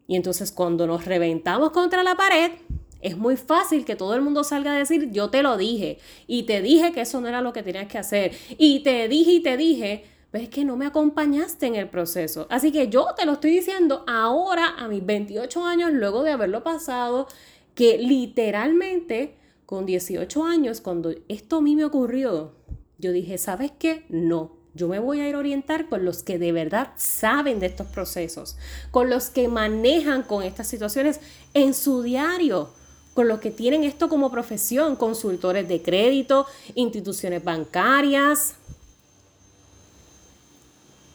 Y 0.07 0.17
entonces 0.17 0.53
cuando 0.53 0.87
nos 0.87 1.05
reventamos 1.05 1.71
contra 1.71 2.03
la 2.03 2.15
pared, 2.15 2.53
es 3.01 3.17
muy 3.17 3.37
fácil 3.37 3.85
que 3.85 3.97
todo 3.97 4.15
el 4.15 4.23
mundo 4.23 4.45
salga 4.45 4.73
a 4.73 4.79
decir, 4.79 5.11
yo 5.11 5.29
te 5.29 5.43
lo 5.43 5.57
dije, 5.57 5.99
y 6.27 6.45
te 6.45 6.63
dije 6.63 6.93
que 6.93 7.01
eso 7.03 7.21
no 7.21 7.29
era 7.29 7.41
lo 7.41 7.53
que 7.53 7.63
tenías 7.63 7.89
que 7.89 7.99
hacer, 7.99 8.33
y 8.59 8.81
te 8.85 9.09
dije 9.09 9.33
y 9.33 9.43
te 9.43 9.57
dije, 9.57 10.05
ves 10.33 10.49
que 10.49 10.65
no 10.65 10.77
me 10.77 10.87
acompañaste 10.87 11.67
en 11.67 11.75
el 11.75 11.89
proceso. 11.89 12.47
Así 12.49 12.73
que 12.73 12.89
yo 12.89 13.09
te 13.17 13.27
lo 13.27 13.33
estoy 13.33 13.51
diciendo 13.51 14.05
ahora, 14.07 14.77
a 14.79 14.89
mis 14.89 15.05
28 15.05 15.65
años, 15.65 15.91
luego 15.93 16.23
de 16.23 16.31
haberlo 16.31 16.63
pasado, 16.63 17.27
que 17.75 17.99
literalmente 17.99 19.37
con 19.67 19.87
18 19.87 20.45
años, 20.45 20.81
cuando 20.81 21.15
esto 21.29 21.57
a 21.57 21.61
mí 21.63 21.77
me 21.77 21.85
ocurrió, 21.85 22.53
yo 22.99 23.13
dije, 23.13 23.39
¿sabes 23.39 23.73
qué? 23.79 24.05
No, 24.09 24.53
yo 24.75 24.89
me 24.89 24.99
voy 24.99 25.21
a 25.21 25.29
ir 25.29 25.35
a 25.35 25.39
orientar 25.39 25.89
con 25.89 26.05
los 26.05 26.23
que 26.23 26.39
de 26.39 26.53
verdad 26.53 26.93
saben 26.97 27.61
de 27.61 27.67
estos 27.67 27.87
procesos, 27.89 28.57
con 28.91 29.11
los 29.11 29.31
que 29.31 29.49
manejan 29.49 30.23
con 30.23 30.43
estas 30.43 30.67
situaciones 30.67 31.21
en 31.55 31.75
su 31.75 32.03
diario, 32.03 32.71
con 33.15 33.29
los 33.29 33.41
que 33.41 33.51
tienen 33.51 33.85
esto 33.85 34.09
como 34.09 34.31
profesión, 34.31 34.97
consultores 34.97 35.69
de 35.69 35.83
crédito, 35.83 36.47
instituciones 36.75 37.45
bancarias, 37.45 38.55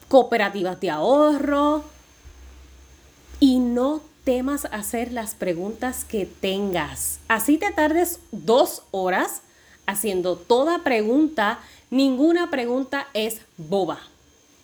cooperativas 0.08 0.80
de 0.80 0.90
ahorro. 0.90 1.84
Y 3.40 3.58
no 3.58 4.00
temas 4.28 4.66
hacer 4.72 5.10
las 5.10 5.34
preguntas 5.34 6.04
que 6.04 6.26
tengas. 6.26 7.18
Así 7.28 7.56
te 7.56 7.72
tardes 7.72 8.20
dos 8.30 8.82
horas 8.90 9.40
haciendo 9.86 10.36
toda 10.36 10.84
pregunta, 10.84 11.60
ninguna 11.90 12.50
pregunta 12.50 13.08
es 13.14 13.40
boba. 13.56 14.00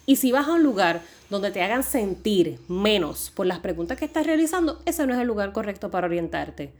Y 0.04 0.16
si 0.16 0.32
vas 0.32 0.48
a 0.48 0.52
un 0.52 0.62
lugar 0.62 1.00
donde 1.30 1.50
te 1.50 1.62
hagan 1.62 1.82
sentir 1.82 2.58
menos 2.68 3.30
por 3.30 3.46
las 3.46 3.60
preguntas 3.60 3.96
que 3.96 4.04
estás 4.04 4.26
realizando, 4.26 4.82
ese 4.84 5.06
no 5.06 5.14
es 5.14 5.20
el 5.20 5.26
lugar 5.26 5.52
correcto 5.52 5.90
para 5.90 6.08
orientarte. 6.08 6.70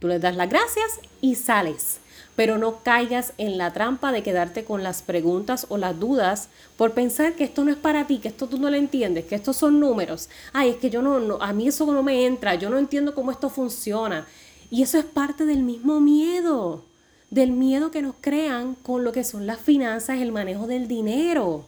Tú 0.00 0.08
les 0.08 0.20
das 0.20 0.34
las 0.34 0.48
gracias 0.48 0.98
y 1.20 1.36
sales 1.36 2.00
pero 2.38 2.56
no 2.56 2.84
caigas 2.84 3.32
en 3.36 3.58
la 3.58 3.72
trampa 3.72 4.12
de 4.12 4.22
quedarte 4.22 4.62
con 4.62 4.84
las 4.84 5.02
preguntas 5.02 5.66
o 5.70 5.76
las 5.76 5.98
dudas 5.98 6.50
por 6.76 6.92
pensar 6.92 7.32
que 7.32 7.42
esto 7.42 7.64
no 7.64 7.72
es 7.72 7.76
para 7.76 8.06
ti, 8.06 8.18
que 8.18 8.28
esto 8.28 8.46
tú 8.46 8.60
no 8.60 8.70
lo 8.70 8.76
entiendes, 8.76 9.24
que 9.24 9.34
estos 9.34 9.56
son 9.56 9.80
números. 9.80 10.28
Ay, 10.52 10.70
es 10.70 10.76
que 10.76 10.88
yo 10.88 11.02
no, 11.02 11.38
a 11.40 11.52
mí 11.52 11.66
eso 11.66 11.84
no 11.92 12.00
me 12.04 12.26
entra, 12.26 12.54
yo 12.54 12.70
no 12.70 12.78
entiendo 12.78 13.12
cómo 13.12 13.32
esto 13.32 13.50
funciona. 13.50 14.24
Y 14.70 14.82
eso 14.84 14.98
es 14.98 15.04
parte 15.04 15.46
del 15.46 15.64
mismo 15.64 15.98
miedo, 15.98 16.84
del 17.28 17.50
miedo 17.50 17.90
que 17.90 18.02
nos 18.02 18.14
crean 18.20 18.76
con 18.84 19.02
lo 19.02 19.10
que 19.10 19.24
son 19.24 19.48
las 19.48 19.58
finanzas, 19.58 20.20
el 20.20 20.30
manejo 20.30 20.68
del 20.68 20.86
dinero. 20.86 21.64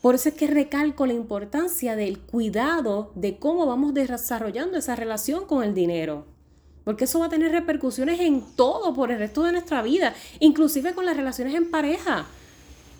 Por 0.00 0.14
eso 0.14 0.30
es 0.30 0.34
que 0.34 0.46
recalco 0.46 1.04
la 1.04 1.12
importancia 1.12 1.94
del 1.94 2.18
cuidado 2.20 3.12
de 3.16 3.36
cómo 3.36 3.66
vamos 3.66 3.92
desarrollando 3.92 4.78
esa 4.78 4.96
relación 4.96 5.44
con 5.44 5.62
el 5.62 5.74
dinero 5.74 6.31
porque 6.84 7.04
eso 7.04 7.20
va 7.20 7.26
a 7.26 7.30
tener 7.30 7.52
repercusiones 7.52 8.20
en 8.20 8.42
todo 8.56 8.94
por 8.94 9.10
el 9.10 9.18
resto 9.18 9.42
de 9.42 9.52
nuestra 9.52 9.82
vida, 9.82 10.14
inclusive 10.40 10.94
con 10.94 11.06
las 11.06 11.16
relaciones 11.16 11.54
en 11.54 11.70
pareja. 11.70 12.26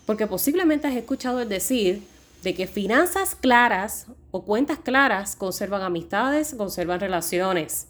Porque 0.06 0.26
posiblemente 0.26 0.86
has 0.86 0.94
escuchado 0.94 1.40
el 1.40 1.48
decir 1.48 2.02
de 2.42 2.54
que 2.54 2.66
finanzas 2.66 3.34
claras 3.34 4.06
o 4.30 4.42
cuentas 4.44 4.78
claras 4.78 5.36
conservan 5.36 5.82
amistades, 5.82 6.54
conservan 6.56 7.00
relaciones. 7.00 7.88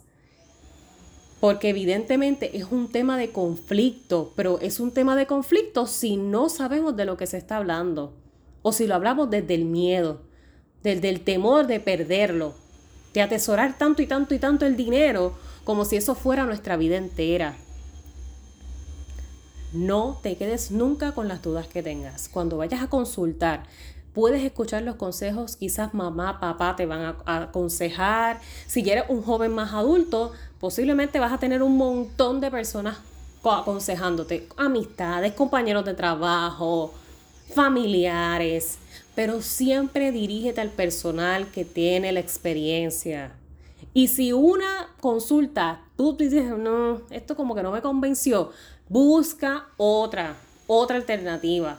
Porque 1.41 1.71
evidentemente 1.71 2.57
es 2.57 2.67
un 2.71 2.89
tema 2.89 3.19
de 3.19 3.31
conflicto, 3.31 4.33
pero 4.37 4.61
es 4.61 4.79
un 4.79 4.93
tema 4.93 5.17
de 5.17 5.27
conflicto 5.27 5.87
si 5.87 6.17
no 6.17 6.49
sabemos 6.49 6.97
de 6.97 7.05
lo 7.05 7.17
que 7.17 7.27
se 7.27 7.39
está 7.39 7.57
hablando. 7.57 8.15
O 8.63 8.73
si 8.73 8.87
lo 8.87 8.95
hablamos 8.95 9.29
desde 9.29 9.55
el 9.55 9.65
miedo, 9.65 10.21
desde 10.83 11.09
el 11.09 11.21
temor 11.21 11.67
de 11.67 11.81
perderlo, 11.81 12.55
de 13.13 13.23
atesorar 13.23 13.77
tanto 13.77 14.03
y 14.03 14.07
tanto 14.07 14.35
y 14.35 14.39
tanto 14.39 14.67
el 14.67 14.77
dinero 14.77 15.35
como 15.65 15.85
si 15.85 15.97
eso 15.97 16.15
fuera 16.15 16.45
nuestra 16.45 16.77
vida 16.77 16.97
entera. 16.97 17.57
No 19.73 20.19
te 20.23 20.37
quedes 20.37 20.71
nunca 20.71 21.13
con 21.13 21.29
las 21.29 21.43
dudas 21.43 21.67
que 21.67 21.83
tengas. 21.83 22.29
Cuando 22.29 22.59
vayas 22.59 22.83
a 22.83 22.89
consultar, 22.89 23.65
puedes 24.15 24.43
escuchar 24.45 24.83
los 24.83 24.97
consejos, 24.97 25.57
quizás 25.57 25.95
mamá, 25.95 26.41
papá 26.41 26.77
te 26.77 26.87
van 26.87 27.17
a, 27.25 27.43
aconsejar. 27.43 28.41
Si 28.67 28.89
eres 28.89 29.05
un 29.09 29.23
joven 29.23 29.53
más 29.53 29.73
adulto, 29.73 30.33
posiblemente 30.61 31.19
vas 31.19 31.33
a 31.33 31.39
tener 31.39 31.63
un 31.63 31.77
montón 31.77 32.41
de 32.41 32.51
personas 32.51 32.99
aconsejándote, 33.43 34.47
amistades, 34.57 35.33
compañeros 35.33 35.85
de 35.85 35.95
trabajo, 35.95 36.93
familiares, 37.55 38.79
pero 39.15 39.43
siempre 39.43 40.13
dirígete 40.13 40.61
al 40.61 40.71
personal 40.71 41.51
que 41.51 41.65
tiene 41.65 42.13
la 42.13 42.21
experiencia. 42.21 43.33
Y 43.95 44.09
si 44.09 44.33
una 44.33 44.89
consulta, 45.01 45.81
tú 45.97 46.17
dices, 46.17 46.45
no, 46.57 47.03
esto 47.11 47.37
como 47.37 47.55
que 47.55 47.63
no 47.63 47.73
me 47.73 47.83
convenció, 47.83 48.51
busca 48.89 49.67
otra, 49.77 50.37
otra 50.67 50.97
alternativa. 50.97 51.79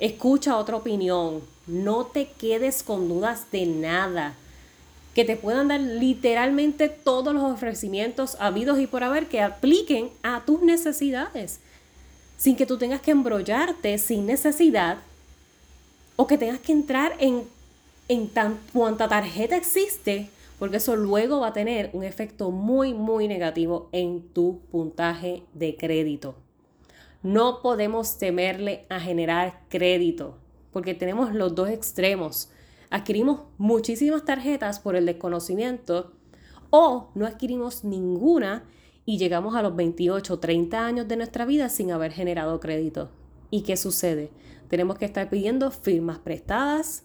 Escucha 0.00 0.56
otra 0.56 0.76
opinión. 0.76 1.42
No 1.66 2.06
te 2.06 2.26
quedes 2.26 2.82
con 2.82 3.08
dudas 3.08 3.50
de 3.52 3.66
nada. 3.66 4.34
Que 5.14 5.24
te 5.24 5.36
puedan 5.36 5.68
dar 5.68 5.80
literalmente 5.80 6.88
todos 6.88 7.34
los 7.34 7.44
ofrecimientos 7.44 8.36
habidos 8.40 8.78
y 8.80 8.86
por 8.86 9.04
haber 9.04 9.26
que 9.26 9.42
apliquen 9.42 10.10
a 10.22 10.42
tus 10.44 10.62
necesidades. 10.62 11.60
Sin 12.38 12.56
que 12.56 12.66
tú 12.66 12.78
tengas 12.78 13.02
que 13.02 13.10
embrollarte 13.10 13.98
sin 13.98 14.26
necesidad 14.26 14.98
o 16.16 16.26
que 16.26 16.38
tengas 16.38 16.60
que 16.60 16.72
entrar 16.72 17.14
en, 17.18 17.44
en 18.08 18.28
tan, 18.28 18.58
cuanta 18.72 19.08
tarjeta 19.08 19.56
existe 19.56 20.30
porque 20.60 20.76
eso 20.76 20.94
luego 20.94 21.40
va 21.40 21.48
a 21.48 21.52
tener 21.54 21.88
un 21.94 22.04
efecto 22.04 22.50
muy, 22.50 22.92
muy 22.92 23.26
negativo 23.28 23.88
en 23.92 24.28
tu 24.28 24.60
puntaje 24.70 25.42
de 25.54 25.74
crédito. 25.74 26.34
No 27.22 27.62
podemos 27.62 28.18
temerle 28.18 28.84
a 28.90 29.00
generar 29.00 29.62
crédito, 29.70 30.36
porque 30.70 30.92
tenemos 30.92 31.34
los 31.34 31.54
dos 31.54 31.70
extremos. 31.70 32.50
Adquirimos 32.90 33.40
muchísimas 33.56 34.26
tarjetas 34.26 34.80
por 34.80 34.96
el 34.96 35.06
desconocimiento 35.06 36.12
O 36.68 37.10
no 37.14 37.26
adquirimos 37.26 37.82
ninguna 37.84 38.64
y 39.06 39.16
llegamos 39.16 39.56
a 39.56 39.62
los 39.62 39.74
28 39.74 40.34
o 40.34 40.38
30 40.40 40.84
años 40.86 41.08
de 41.08 41.16
nuestra 41.16 41.46
vida 41.46 41.70
sin 41.70 41.90
haber 41.90 42.12
generado 42.12 42.60
crédito. 42.60 43.10
¿Y 43.50 43.62
qué 43.62 43.78
sucede? 43.78 44.30
Tenemos 44.68 44.98
que 44.98 45.06
estar 45.06 45.30
pidiendo 45.30 45.70
firmas 45.70 46.18
prestadas 46.18 47.04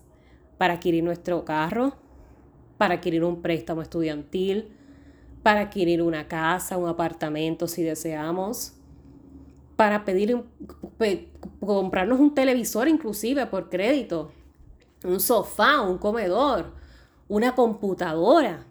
para 0.58 0.76
adquirir 0.76 1.04
nuestro 1.04 1.46
carro, 1.46 1.96
para 2.78 2.96
adquirir 2.96 3.24
un 3.24 3.42
préstamo 3.42 3.82
estudiantil, 3.82 4.70
para 5.44 5.62
adquirir 5.62 6.02
una 6.02 6.28
casa, 6.28 6.78
un 6.78 6.90
apartamento 6.90 7.68
si 7.68 7.84
deseamos, 7.84 8.74
para 9.76 10.06
pedir 10.06 10.44
comprarnos 11.60 12.20
un 12.20 12.34
televisor 12.34 12.88
inclusive 12.88 13.46
por 13.48 13.70
crédito, 13.70 14.32
un 15.04 15.20
sofá, 15.20 15.82
un 15.82 15.98
comedor, 15.98 16.74
una 17.28 17.56
computadora. 17.56 18.66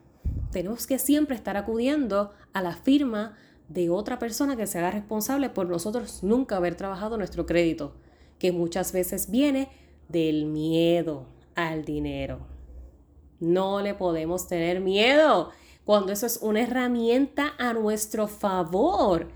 Tenemos 0.51 0.87
que 0.87 0.99
siempre 0.99 1.37
estar 1.37 1.57
acudiendo 1.57 2.33
a 2.53 2.63
la 2.63 2.75
firma 2.75 3.37
de 3.69 3.91
otra 3.91 4.19
persona 4.19 4.57
que 4.57 4.67
se 4.67 4.79
haga 4.79 4.91
responsable 4.91 5.51
por 5.51 5.69
nosotros 5.69 6.23
nunca 6.23 6.57
haber 6.57 6.75
trabajado 6.75 7.17
nuestro 7.17 7.47
crédito, 7.47 7.95
que 8.39 8.53
muchas 8.53 8.93
veces 8.93 9.31
viene 9.31 9.69
del 10.09 10.47
miedo 10.47 11.27
al 11.55 11.85
dinero. 11.85 12.54
No 13.41 13.81
le 13.81 13.95
podemos 13.95 14.47
tener 14.47 14.81
miedo 14.81 15.51
cuando 15.85 16.13
eso 16.13 16.27
es 16.27 16.39
una 16.41 16.63
herramienta 16.63 17.53
a 17.59 17.73
nuestro 17.75 18.27
favor. 18.27 19.29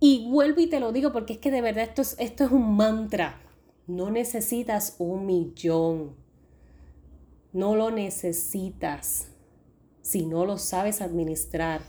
Y 0.00 0.28
vuelvo 0.30 0.60
y 0.60 0.66
te 0.68 0.80
lo 0.80 0.92
digo 0.92 1.12
porque 1.12 1.34
es 1.34 1.38
que 1.38 1.50
de 1.50 1.60
verdad 1.60 1.84
esto 1.84 2.02
es, 2.02 2.16
esto 2.18 2.44
es 2.44 2.50
un 2.50 2.76
mantra. 2.76 3.40
No 3.86 4.10
necesitas 4.10 4.96
un 4.98 5.26
millón. 5.26 6.14
No 7.52 7.74
lo 7.74 7.90
necesitas 7.90 9.28
si 10.02 10.26
no 10.26 10.44
lo 10.44 10.58
sabes 10.58 11.00
administrar. 11.00 11.80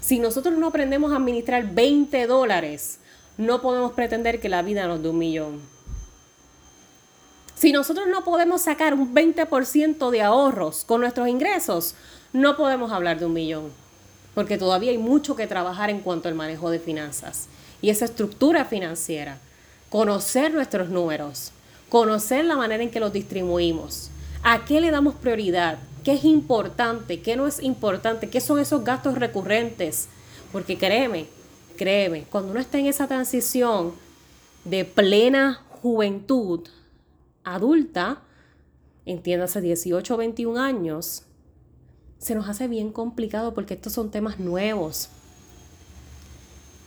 Si 0.00 0.18
nosotros 0.18 0.58
no 0.58 0.68
aprendemos 0.68 1.12
a 1.12 1.16
administrar 1.16 1.74
20 1.74 2.26
dólares, 2.26 3.00
no 3.38 3.60
podemos 3.60 3.92
pretender 3.92 4.40
que 4.40 4.48
la 4.48 4.62
vida 4.62 4.86
nos 4.86 5.02
dé 5.02 5.08
un 5.08 5.18
millón. 5.18 5.75
Si 7.56 7.72
nosotros 7.72 8.06
no 8.06 8.22
podemos 8.22 8.60
sacar 8.60 8.92
un 8.92 9.14
20% 9.14 10.10
de 10.10 10.20
ahorros 10.20 10.84
con 10.84 11.00
nuestros 11.00 11.26
ingresos, 11.26 11.94
no 12.34 12.54
podemos 12.54 12.92
hablar 12.92 13.18
de 13.18 13.24
un 13.24 13.32
millón, 13.32 13.72
porque 14.34 14.58
todavía 14.58 14.90
hay 14.90 14.98
mucho 14.98 15.36
que 15.36 15.46
trabajar 15.46 15.88
en 15.88 16.00
cuanto 16.00 16.28
al 16.28 16.34
manejo 16.34 16.68
de 16.68 16.78
finanzas 16.78 17.46
y 17.80 17.88
esa 17.88 18.04
estructura 18.04 18.66
financiera. 18.66 19.38
Conocer 19.88 20.52
nuestros 20.52 20.90
números, 20.90 21.52
conocer 21.88 22.44
la 22.44 22.56
manera 22.56 22.82
en 22.82 22.90
que 22.90 23.00
los 23.00 23.14
distribuimos, 23.14 24.10
a 24.42 24.66
qué 24.66 24.82
le 24.82 24.90
damos 24.90 25.14
prioridad, 25.14 25.78
qué 26.04 26.12
es 26.12 26.24
importante, 26.24 27.22
qué 27.22 27.36
no 27.36 27.46
es 27.46 27.62
importante, 27.62 28.28
qué 28.28 28.42
son 28.42 28.58
esos 28.58 28.84
gastos 28.84 29.14
recurrentes. 29.14 30.08
Porque 30.52 30.76
créeme, 30.76 31.26
créeme, 31.78 32.24
cuando 32.30 32.50
uno 32.50 32.60
está 32.60 32.78
en 32.78 32.86
esa 32.86 33.06
transición 33.06 33.94
de 34.64 34.84
plena 34.84 35.62
juventud 35.80 36.68
adulta, 37.46 38.20
entiéndase 39.06 39.62
18 39.62 40.14
o 40.14 40.16
21 40.18 40.60
años, 40.60 41.22
se 42.18 42.34
nos 42.34 42.48
hace 42.48 42.68
bien 42.68 42.92
complicado 42.92 43.54
porque 43.54 43.74
estos 43.74 43.92
son 43.92 44.10
temas 44.10 44.38
nuevos. 44.38 45.08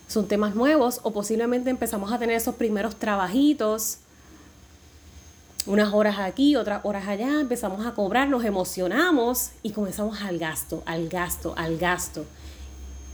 Son 0.07 0.27
temas 0.27 0.53
nuevos 0.53 0.99
o 1.03 1.11
posiblemente 1.11 1.69
empezamos 1.69 2.11
a 2.11 2.19
tener 2.19 2.35
esos 2.35 2.55
primeros 2.55 2.97
trabajitos, 2.97 3.99
unas 5.65 5.93
horas 5.93 6.17
aquí, 6.19 6.55
otras 6.55 6.83
horas 6.83 7.07
allá, 7.07 7.39
empezamos 7.39 7.85
a 7.85 7.93
cobrar, 7.93 8.27
nos 8.27 8.43
emocionamos 8.43 9.51
y 9.61 9.71
comenzamos 9.71 10.21
al 10.21 10.39
gasto, 10.39 10.83
al 10.85 11.09
gasto, 11.09 11.53
al 11.57 11.77
gasto. 11.77 12.25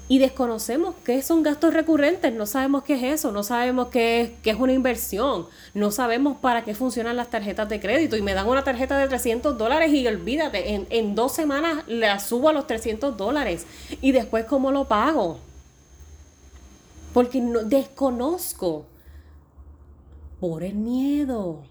Y 0.08 0.20
desconocemos 0.20 0.94
qué 1.04 1.24
son 1.24 1.42
gastos 1.42 1.74
recurrentes, 1.74 2.32
no 2.32 2.46
sabemos 2.46 2.84
qué 2.84 2.94
es 2.94 3.20
eso, 3.20 3.32
no 3.32 3.42
sabemos 3.42 3.88
qué 3.88 4.22
es, 4.22 4.32
qué 4.44 4.52
es 4.52 4.60
una 4.60 4.74
inversión, 4.74 5.48
no 5.74 5.90
sabemos 5.90 6.38
para 6.38 6.64
qué 6.64 6.76
funcionan 6.76 7.16
las 7.16 7.32
tarjetas 7.32 7.68
de 7.70 7.80
crédito 7.80 8.16
y 8.16 8.22
me 8.22 8.36
dan 8.36 8.48
una 8.48 8.64
tarjeta 8.64 9.00
de 9.00 9.08
300 9.08 9.58
dólares 9.58 9.92
y 9.92 10.06
olvídate, 10.06 10.76
en, 10.76 10.86
en 10.92 11.16
dos 11.16 11.34
semanas 11.34 11.84
la 11.88 12.20
subo 12.20 12.50
a 12.50 12.54
los 12.54 12.68
300 12.68 13.18
dólares 13.18 13.66
y 14.00 14.12
después 14.12 14.46
cómo 14.46 14.72
lo 14.72 14.86
pago. 14.86 15.40
Porque 17.12 17.42
no, 17.42 17.64
desconozco 17.64 18.86
por 20.40 20.64
el 20.64 20.76
miedo. 20.76 21.64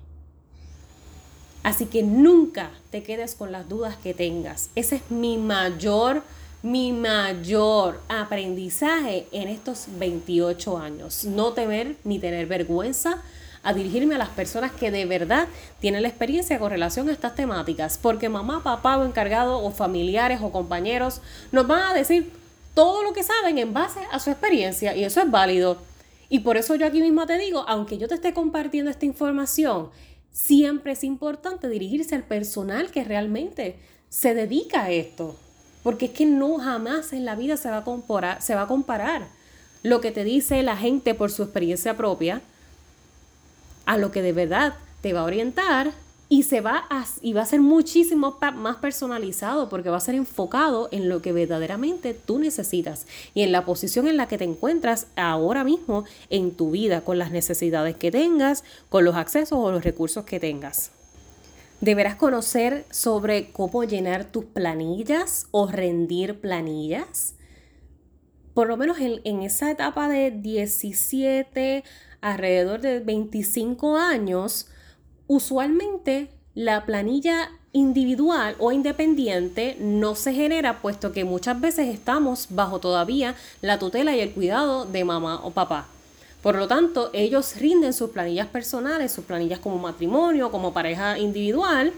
Así 1.63 1.87
que 1.87 2.03
nunca 2.03 2.71
te 2.91 3.03
quedes 3.03 3.35
con 3.35 3.53
las 3.53 3.69
dudas 3.69 3.97
que 3.97 4.13
tengas. 4.13 4.71
Ese 4.75 4.97
es 4.97 5.11
mi 5.11 5.39
mayor 5.39 6.23
mi 6.65 6.93
mayor 6.93 8.01
aprendizaje 8.09 9.27
en 9.33 9.49
estos 9.49 9.85
28 9.99 10.79
años. 10.79 11.27
No 11.27 11.53
temer 11.53 11.97
ni 12.05 12.19
tener 12.19 12.47
vergüenza 12.47 13.23
a 13.63 13.75
dirigirme 13.75 14.15
a 14.15 14.19
las 14.19 14.31
personas 14.31 14.73
que 14.73 14.91
de 14.91 15.05
verdad 15.05 15.47
tienen 15.79 16.01
la 16.01 16.09
experiencia 16.09 16.59
con 16.59 16.71
relación 16.71 17.11
a 17.11 17.13
estas 17.13 17.35
temáticas, 17.35 17.99
porque 18.01 18.31
mamá, 18.31 18.63
papá 18.63 18.97
o 18.97 19.05
encargado 19.05 19.63
o 19.63 19.71
familiares 19.73 20.41
o 20.41 20.53
compañeros 20.53 21.21
nos 21.53 21.67
van 21.67 21.83
a 21.83 21.93
decir 21.93 22.33
todo 22.73 23.03
lo 23.03 23.13
que 23.13 23.25
saben 23.25 23.59
en 23.59 23.75
base 23.75 24.01
a 24.11 24.19
su 24.19 24.31
experiencia 24.31 24.97
y 24.97 25.05
eso 25.05 25.21
es 25.21 25.31
válido. 25.31 25.77
Y 26.31 26.39
por 26.39 26.57
eso 26.57 26.77
yo 26.77 26.87
aquí 26.87 27.03
mismo 27.03 27.27
te 27.27 27.37
digo, 27.37 27.67
aunque 27.69 27.99
yo 27.99 28.09
te 28.09 28.15
esté 28.15 28.33
compartiendo 28.33 28.91
esta 28.91 29.05
información, 29.05 29.91
siempre 30.33 30.93
es 30.93 31.05
importante 31.05 31.69
dirigirse 31.69 32.15
al 32.15 32.23
personal 32.25 32.91
que 32.91 33.05
realmente 33.05 33.77
se 34.09 34.33
dedica 34.33 34.85
a 34.85 34.91
esto. 34.91 35.37
Porque 35.85 36.07
es 36.07 36.11
que 36.11 36.27
no 36.27 36.59
jamás 36.59 37.13
en 37.13 37.25
la 37.25 37.37
vida 37.37 37.57
se 37.57 37.71
va 37.71 37.79
a 37.79 37.85
comparar, 37.85 38.43
se 38.43 38.57
va 38.57 38.63
a 38.63 38.67
comparar 38.67 39.29
lo 39.85 40.01
que 40.01 40.11
te 40.11 40.25
dice 40.25 40.61
la 40.65 40.77
gente 40.77 41.15
por 41.15 41.31
su 41.31 41.45
experiencia 41.45 41.97
propia 41.97 42.41
a 43.87 43.97
lo 43.97 44.11
que 44.11 44.23
de 44.23 44.33
verdad 44.33 44.75
te 45.03 45.13
va 45.13 45.21
a 45.21 45.25
orientar 45.25 45.93
y 46.29 46.45
se 46.45 46.63
va 46.63 46.89
y 47.21 47.35
va 47.35 47.43
a 47.43 47.47
ser 47.47 47.61
muchísimo 47.61 48.39
más 48.55 48.77
personalizado 48.77 49.69
porque 49.69 49.91
va 49.91 49.99
a 49.99 50.01
ser 50.01 50.15
enfocado 50.15 50.89
en 50.91 51.09
lo 51.09 51.21
que 51.21 51.33
verdaderamente 51.33 52.15
tú 52.15 52.39
necesitas 52.39 53.07
y 53.35 53.43
en 53.43 53.53
la 53.53 53.65
posición 53.65 54.09
en 54.09 54.17
la 54.17 54.27
que 54.27 54.39
te 54.39 54.45
encuentras 54.45 55.07
ahora 55.17 55.65
mismo 55.65 56.05
en 56.31 56.53
tu 56.53 56.71
vida 56.71 57.03
con 57.03 57.19
las 57.19 57.31
necesidades 57.31 57.95
que 57.97 58.11
tengas, 58.11 58.65
con 58.89 59.05
los 59.05 59.17
accesos 59.17 59.59
o 59.59 59.71
los 59.71 59.85
recursos 59.85 60.25
que 60.25 60.41
tengas. 60.41 60.91
Deberás 61.81 62.17
conocer 62.17 62.85
sobre 62.91 63.51
cómo 63.53 63.85
llenar 63.85 64.25
tus 64.25 64.45
planillas 64.45 65.49
o 65.51 65.67
rendir 65.67 66.41
planillas. 66.41 67.35
Por 68.55 68.69
lo 68.69 68.77
menos 68.77 68.99
en, 69.01 69.43
esa 69.43 69.71
etapa 69.71 70.09
de 70.09 70.31
17, 70.31 71.83
alrededor 72.21 72.81
de 72.81 73.01
25 73.01 73.97
años, 73.97 74.69
usualmente 75.27 76.31
la 76.55 76.87
planilla 76.87 77.51
individual 77.73 78.55
o 78.61 78.71
independiente 78.71 79.77
no 79.81 80.15
se 80.15 80.33
genera 80.33 80.81
puesto 80.81 81.11
que 81.11 81.25
muchas 81.25 81.61
veces 81.61 81.93
estamos 81.93 82.47
bajo 82.51 82.79
todavía 82.79 83.35
la 83.61 83.81
tutela 83.81 84.15
y 84.15 84.21
el 84.21 84.33
cuidado 84.33 84.87
de 84.87 85.05
mamá 85.05 85.41
o 85.45 85.51
papá. 85.51 85.89
Por 86.45 86.57
lo 86.57 86.69
tanto, 86.69 87.09
ellos 87.15 87.57
rinden 87.57 87.95
sus 87.95 88.11
planillas 88.11 88.49
personales, 88.49 89.11
sus 89.11 89.25
planillas 89.25 89.61
como 89.61 89.79
matrimonio, 89.79 90.51
como 90.51 90.75
pareja 90.75 91.19
individual, 91.19 91.95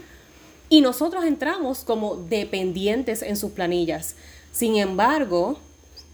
y 0.69 0.79
nosotros 0.79 1.25
entramos 1.25 1.83
como 1.83 2.15
dependientes 2.15 3.23
en 3.23 3.35
sus 3.35 3.51
planillas. 3.51 4.15
Sin 4.53 4.77
embargo, 4.77 5.59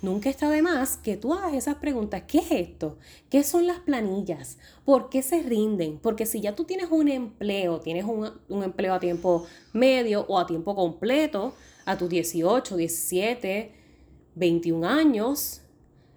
nunca 0.02 0.32
está 0.32 0.50
de 0.50 0.64
más 0.64 0.98
que 0.98 1.16
tú 1.16 1.36
hagas 1.36 1.54
esas 1.54 1.76
preguntas. 1.76 2.24
¿Qué 2.28 2.40
es 2.40 2.50
esto? 2.50 2.98
¿Qué 3.30 3.44
son 3.44 3.68
las 3.68 3.78
planillas? 3.82 4.58
¿Por 4.84 5.12
qué 5.12 5.22
se 5.22 5.44
rinden? 5.44 6.00
Porque 6.02 6.26
si 6.26 6.42
ya 6.42 6.56
tú 6.56 6.64
tienes 6.64 6.88
un 6.90 7.10
empleo, 7.10 7.82
tienes 7.82 8.06
un, 8.06 8.32
un 8.50 8.64
empleo 8.64 8.96
a 8.96 9.00
tiempo 9.00 9.46
medio 9.74 10.26
o 10.28 10.40
a 10.40 10.48
tiempo 10.48 10.74
completo, 10.74 11.54
a 11.86 12.00
tus 12.00 12.10
18, 12.10 12.78
17, 12.78 13.76
21 14.34 14.88
años, 14.88 15.62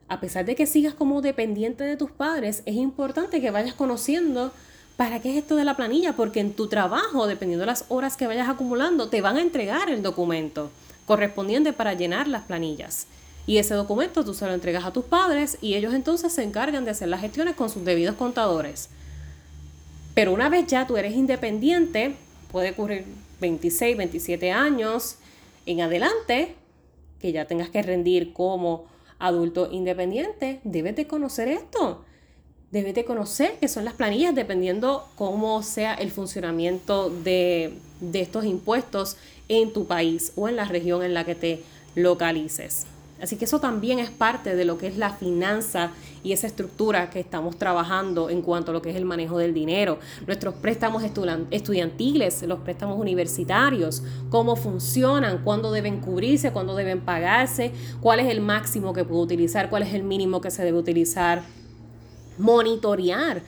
a 0.09 0.21
pesar 0.21 0.45
de 0.45 0.55
que 0.55 0.67
sigas 0.67 0.95
como 0.95 1.21
dependiente 1.21 1.85
de 1.85 1.97
tus 1.97 2.11
padres, 2.11 2.63
es 2.67 2.77
importante 2.77 3.41
que 3.41 3.51
vayas 3.51 3.75
conociendo 3.75 4.53
para 4.97 5.21
qué 5.21 5.33
es 5.33 5.37
esto 5.37 5.57
de 5.57 5.65
la 5.65 5.77
planilla, 5.77 6.15
porque 6.15 6.41
en 6.41 6.53
tu 6.53 6.69
trabajo, 6.69 7.27
dependiendo 7.27 7.63
de 7.63 7.67
las 7.67 7.85
horas 7.89 8.17
que 8.17 8.27
vayas 8.27 8.49
acumulando, 8.49 9.09
te 9.09 9.21
van 9.21 9.37
a 9.37 9.43
entregar 9.43 9.91
el 9.91 10.03
documento 10.03 10.71
correspondiente 11.07 11.73
para 11.73 11.95
llenar 11.95 12.29
las 12.29 12.45
planillas. 12.45 13.07
Y 13.47 13.59
ese 13.59 13.75
documento 13.75 14.25
tú 14.25 14.35
se 14.35 14.47
lo 14.47 14.55
entregas 14.55 14.85
a 14.85 14.93
tus 14.93 15.05
padres 15.05 15.59
y 15.61 15.75
ellos 15.75 15.95
entonces 15.95 16.33
se 16.33 16.43
encargan 16.43 16.85
de 16.85 16.91
hacer 16.91 17.09
las 17.09 17.21
gestiones 17.21 17.55
con 17.55 17.71
sus 17.71 17.85
debidos 17.85 18.17
contadores. 18.17 18.89
Pero 20.15 20.33
una 20.33 20.49
vez 20.49 20.67
ya 20.67 20.87
tú 20.87 20.97
eres 20.97 21.15
independiente, 21.15 22.17
puede 22.51 22.71
ocurrir 22.71 23.05
26, 23.41 23.97
27 23.97 24.51
años 24.51 25.17
en 25.67 25.83
adelante, 25.83 26.55
que 27.21 27.33
ya 27.33 27.45
tengas 27.45 27.69
que 27.69 27.83
rendir 27.83 28.33
como 28.33 28.87
adulto 29.19 29.69
independiente, 29.71 30.61
debes 30.65 30.97
de 30.97 31.07
conocer 31.07 31.49
esto. 31.49 32.05
Debes 32.71 32.95
de 32.95 33.05
conocer 33.05 33.57
qué 33.61 33.69
son 33.69 33.85
las 33.85 33.95
planillas 33.95 34.35
dependiendo 34.35 35.09
cómo 35.15 35.63
sea 35.63 35.95
el 35.95 36.11
funcionamiento 36.11 37.11
de, 37.11 37.79
de 38.01 38.21
estos 38.21 38.45
impuestos 38.45 39.17
en 39.49 39.73
tu 39.73 39.87
país 39.87 40.33
o 40.37 40.49
en 40.49 40.57
la 40.57 40.65
región 40.65 41.03
en 41.03 41.15
la 41.15 41.25
que 41.25 41.35
te 41.35 41.63
localices. 41.95 42.87
Así 43.21 43.37
que 43.37 43.47
eso 43.47 43.61
también 43.61 43.99
es 43.99 44.11
parte 44.11 44.55
de 44.55 44.65
lo 44.65 44.77
que 44.77 44.87
es 44.87 44.99
la 44.99 45.11
finanza 45.11 45.91
y 46.23 46.33
esa 46.33 46.47
estructura 46.47 47.09
que 47.09 47.21
estamos 47.21 47.57
trabajando 47.57 48.29
en 48.29 48.43
cuanto 48.43 48.71
a 48.71 48.75
lo 48.75 48.83
que 48.83 48.91
es 48.91 48.97
el 48.97 49.05
manejo 49.05 49.39
del 49.39 49.55
dinero. 49.55 49.99
Nuestros 50.27 50.55
préstamos 50.55 51.03
estudiantiles, 51.03 52.43
los 52.43 52.61
préstamos 52.61 52.99
universitarios, 52.99 54.03
cómo 54.29 54.57
funcionan, 54.57 55.43
cuándo 55.45 55.73
deben 55.73 56.01
cubrirse, 56.01 56.53
cuándo 56.53 56.75
deben 56.75 57.01
pagarse, 57.01 57.73
cuál 58.01 58.21
es 58.21 58.29
el 58.29 58.41
máximo 58.41 58.93
que 58.93 59.05
puedo 59.05 59.23
utilizar, 59.23 59.71
cuál 59.71 59.85
es 59.85 59.95
el 59.95 60.03
mínimo 60.03 60.41
que 60.41 60.51
se 60.51 60.63
debe 60.63 60.79
utilizar. 60.79 61.43
Monitorear 62.39 63.41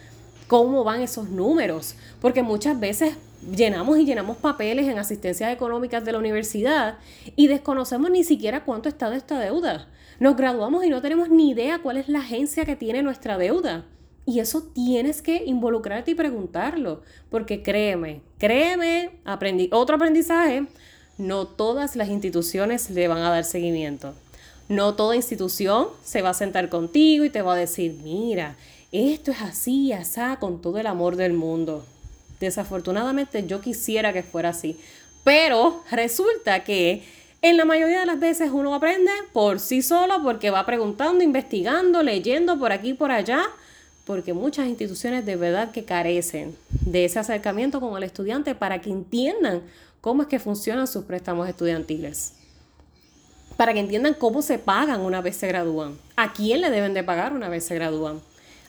cómo 0.47 0.83
van 0.83 1.03
esos 1.03 1.29
números, 1.29 1.95
porque 2.21 2.43
muchas 2.43 2.81
veces 2.81 3.15
llenamos 3.55 3.99
y 3.99 4.05
llenamos 4.05 4.37
papeles 4.37 4.87
en 4.89 4.99
asistencias 4.99 5.53
económicas 5.53 6.05
de 6.05 6.13
la 6.13 6.19
universidad 6.19 6.99
y 7.37 7.47
desconocemos 7.47 8.11
ni 8.11 8.25
siquiera 8.25 8.65
cuánto 8.65 8.89
está 8.89 9.11
de 9.11 9.17
esta 9.17 9.39
deuda. 9.39 9.89
Nos 10.21 10.37
graduamos 10.37 10.85
y 10.85 10.91
no 10.91 11.01
tenemos 11.01 11.29
ni 11.29 11.51
idea 11.51 11.81
cuál 11.81 11.97
es 11.97 12.09
la 12.09 12.21
agencia 12.21 12.65
que 12.65 12.77
tiene 12.77 13.03
nuestra 13.03 13.39
deuda. 13.39 13.85
Y 14.27 14.41
eso 14.41 14.63
tienes 14.63 15.23
que 15.23 15.45
involucrarte 15.47 16.11
y 16.11 16.15
preguntarlo, 16.15 17.03
porque 17.31 17.63
créeme, 17.63 18.21
créeme, 18.37 19.11
otro 19.71 19.97
aprendizaje, 19.97 20.67
no 21.17 21.47
todas 21.47 21.97
las 21.97 22.09
instituciones 22.09 22.91
le 22.91 23.09
van 23.09 23.19
a 23.19 23.31
dar 23.31 23.45
seguimiento. 23.45 24.15
No 24.69 24.95
toda 24.97 25.17
institución 25.17 25.89
se 26.05 26.21
va 26.21 26.31
a 26.31 26.35
sentar 26.35 26.69
contigo 26.69 27.25
y 27.25 27.31
te 27.31 27.41
va 27.41 27.55
a 27.55 27.57
decir, 27.57 27.99
mira, 28.05 28.57
esto 28.93 29.31
es 29.31 29.41
así, 29.41 29.93
asá, 29.93 30.37
con 30.39 30.61
todo 30.61 30.79
el 30.79 30.87
amor 30.87 31.17
del 31.17 31.33
mundo. 31.33 31.87
Desafortunadamente 32.41 33.47
yo 33.47 33.61
quisiera 33.61 34.13
que 34.13 34.23
fuera 34.23 34.51
así. 34.51 34.79
Pero 35.25 35.83
resulta 35.91 36.65
que 36.65 37.03
en 37.43 37.57
la 37.57 37.65
mayoría 37.65 38.01
de 38.01 38.07
las 38.07 38.19
veces 38.19 38.51
uno 38.53 38.75
aprende 38.75 39.13
por 39.33 39.61
sí 39.61 39.83
solo 39.83 40.23
porque 40.23 40.51
va 40.51 40.67
preguntando, 40.67 41.23
investigando, 41.23 42.03
leyendo 42.03 42.59
por 42.59 42.73
aquí 42.73 42.91
y 42.91 42.95
por 42.95 43.13
allá, 43.13 43.45
porque 44.05 44.33
muchas 44.33 44.67
instituciones 44.67 45.25
de 45.25 45.37
verdad 45.37 45.71
que 45.71 45.85
carecen 45.85 46.57
de 46.71 47.05
ese 47.05 47.19
acercamiento 47.19 47.81
con 47.81 47.97
el 47.97 48.03
estudiante 48.03 48.55
para 48.55 48.81
que 48.81 48.91
entiendan 48.91 49.63
cómo 50.01 50.23
es 50.23 50.29
que 50.29 50.39
funcionan 50.39 50.87
sus 50.87 51.05
préstamos 51.05 51.49
estudiantiles. 51.49 52.33
Para 53.57 53.73
que 53.73 53.81
entiendan 53.81 54.15
cómo 54.15 54.41
se 54.41 54.59
pagan 54.59 55.01
una 55.01 55.21
vez 55.21 55.37
se 55.37 55.47
gradúan, 55.47 55.99
a 56.17 56.33
quién 56.33 56.61
le 56.61 56.71
deben 56.71 56.95
de 56.95 57.05
pagar 57.05 57.33
una 57.33 57.49
vez 57.49 57.65
se 57.65 57.75
gradúan. 57.75 58.21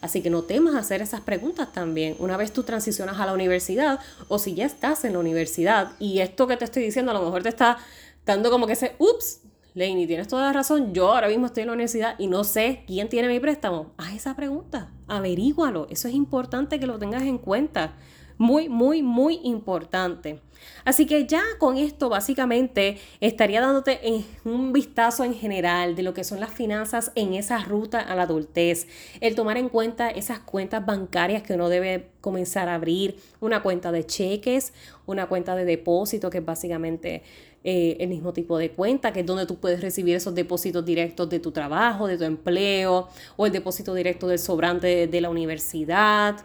Así 0.01 0.21
que 0.21 0.29
no 0.29 0.43
temas 0.43 0.75
hacer 0.75 1.01
esas 1.01 1.21
preguntas 1.21 1.73
también. 1.73 2.15
Una 2.19 2.37
vez 2.37 2.53
tú 2.53 2.63
transicionas 2.63 3.19
a 3.19 3.25
la 3.25 3.33
universidad 3.33 3.99
o 4.27 4.39
si 4.39 4.53
ya 4.55 4.65
estás 4.65 5.03
en 5.03 5.13
la 5.13 5.19
universidad 5.19 5.91
y 5.99 6.19
esto 6.19 6.47
que 6.47 6.57
te 6.57 6.65
estoy 6.65 6.83
diciendo 6.83 7.11
a 7.11 7.13
lo 7.13 7.23
mejor 7.23 7.43
te 7.43 7.49
está 7.49 7.77
dando 8.25 8.49
como 8.49 8.67
que 8.67 8.73
ese, 8.73 8.95
ups, 8.99 9.41
Lainey, 9.73 10.07
tienes 10.07 10.27
toda 10.27 10.47
la 10.47 10.53
razón, 10.53 10.93
yo 10.93 11.13
ahora 11.13 11.27
mismo 11.27 11.45
estoy 11.45 11.61
en 11.61 11.67
la 11.67 11.73
universidad 11.73 12.15
y 12.17 12.27
no 12.27 12.43
sé 12.43 12.83
quién 12.87 13.09
tiene 13.09 13.27
mi 13.27 13.39
préstamo. 13.39 13.93
Haz 13.97 14.13
esa 14.13 14.35
pregunta, 14.35 14.91
averígualo, 15.07 15.87
eso 15.89 16.07
es 16.07 16.13
importante 16.13 16.79
que 16.79 16.87
lo 16.87 16.97
tengas 16.97 17.23
en 17.23 17.37
cuenta. 17.37 17.93
Muy, 18.39 18.69
muy, 18.69 19.03
muy 19.03 19.41
importante. 19.43 20.39
Así 20.85 21.05
que 21.05 21.27
ya 21.27 21.43
con 21.57 21.75
esto 21.75 22.07
básicamente 22.07 22.97
estaría 23.19 23.59
dándote 23.59 23.99
un 24.45 24.71
vistazo 24.71 25.25
en 25.25 25.33
general 25.33 25.93
de 25.97 26.03
lo 26.03 26.13
que 26.13 26.23
son 26.23 26.39
las 26.39 26.49
finanzas 26.49 27.11
en 27.15 27.33
esa 27.33 27.59
ruta 27.59 27.99
a 27.99 28.15
la 28.15 28.23
adultez. 28.23 28.87
El 29.19 29.35
tomar 29.35 29.57
en 29.57 29.67
cuenta 29.67 30.09
esas 30.09 30.39
cuentas 30.39 30.85
bancarias 30.85 31.43
que 31.43 31.55
uno 31.55 31.67
debe 31.67 32.11
comenzar 32.21 32.69
a 32.69 32.75
abrir, 32.75 33.17
una 33.41 33.61
cuenta 33.61 33.91
de 33.91 34.05
cheques, 34.05 34.71
una 35.05 35.27
cuenta 35.27 35.57
de 35.57 35.65
depósito 35.65 36.29
que 36.29 36.37
es 36.37 36.45
básicamente 36.45 37.23
eh, 37.65 37.97
el 37.99 38.07
mismo 38.07 38.31
tipo 38.31 38.57
de 38.57 38.71
cuenta, 38.71 39.11
que 39.11 39.19
es 39.19 39.25
donde 39.25 39.47
tú 39.47 39.57
puedes 39.57 39.81
recibir 39.81 40.15
esos 40.15 40.33
depósitos 40.33 40.85
directos 40.85 41.29
de 41.29 41.41
tu 41.41 41.51
trabajo, 41.51 42.07
de 42.07 42.17
tu 42.17 42.23
empleo, 42.23 43.09
o 43.35 43.45
el 43.45 43.51
depósito 43.51 43.93
directo 43.93 44.29
del 44.29 44.39
sobrante 44.39 45.07
de 45.07 45.21
la 45.21 45.29
universidad 45.29 46.37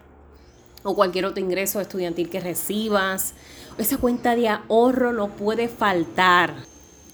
o 0.85 0.94
cualquier 0.94 1.25
otro 1.25 1.42
ingreso 1.42 1.81
estudiantil 1.81 2.31
que 2.31 2.38
recibas. 2.38 3.35
Esa 3.77 3.97
cuenta 3.99 4.37
de 4.37 4.49
ahorro 4.49 5.12
no 5.12 5.31
puede 5.31 5.66
faltar. 5.68 6.55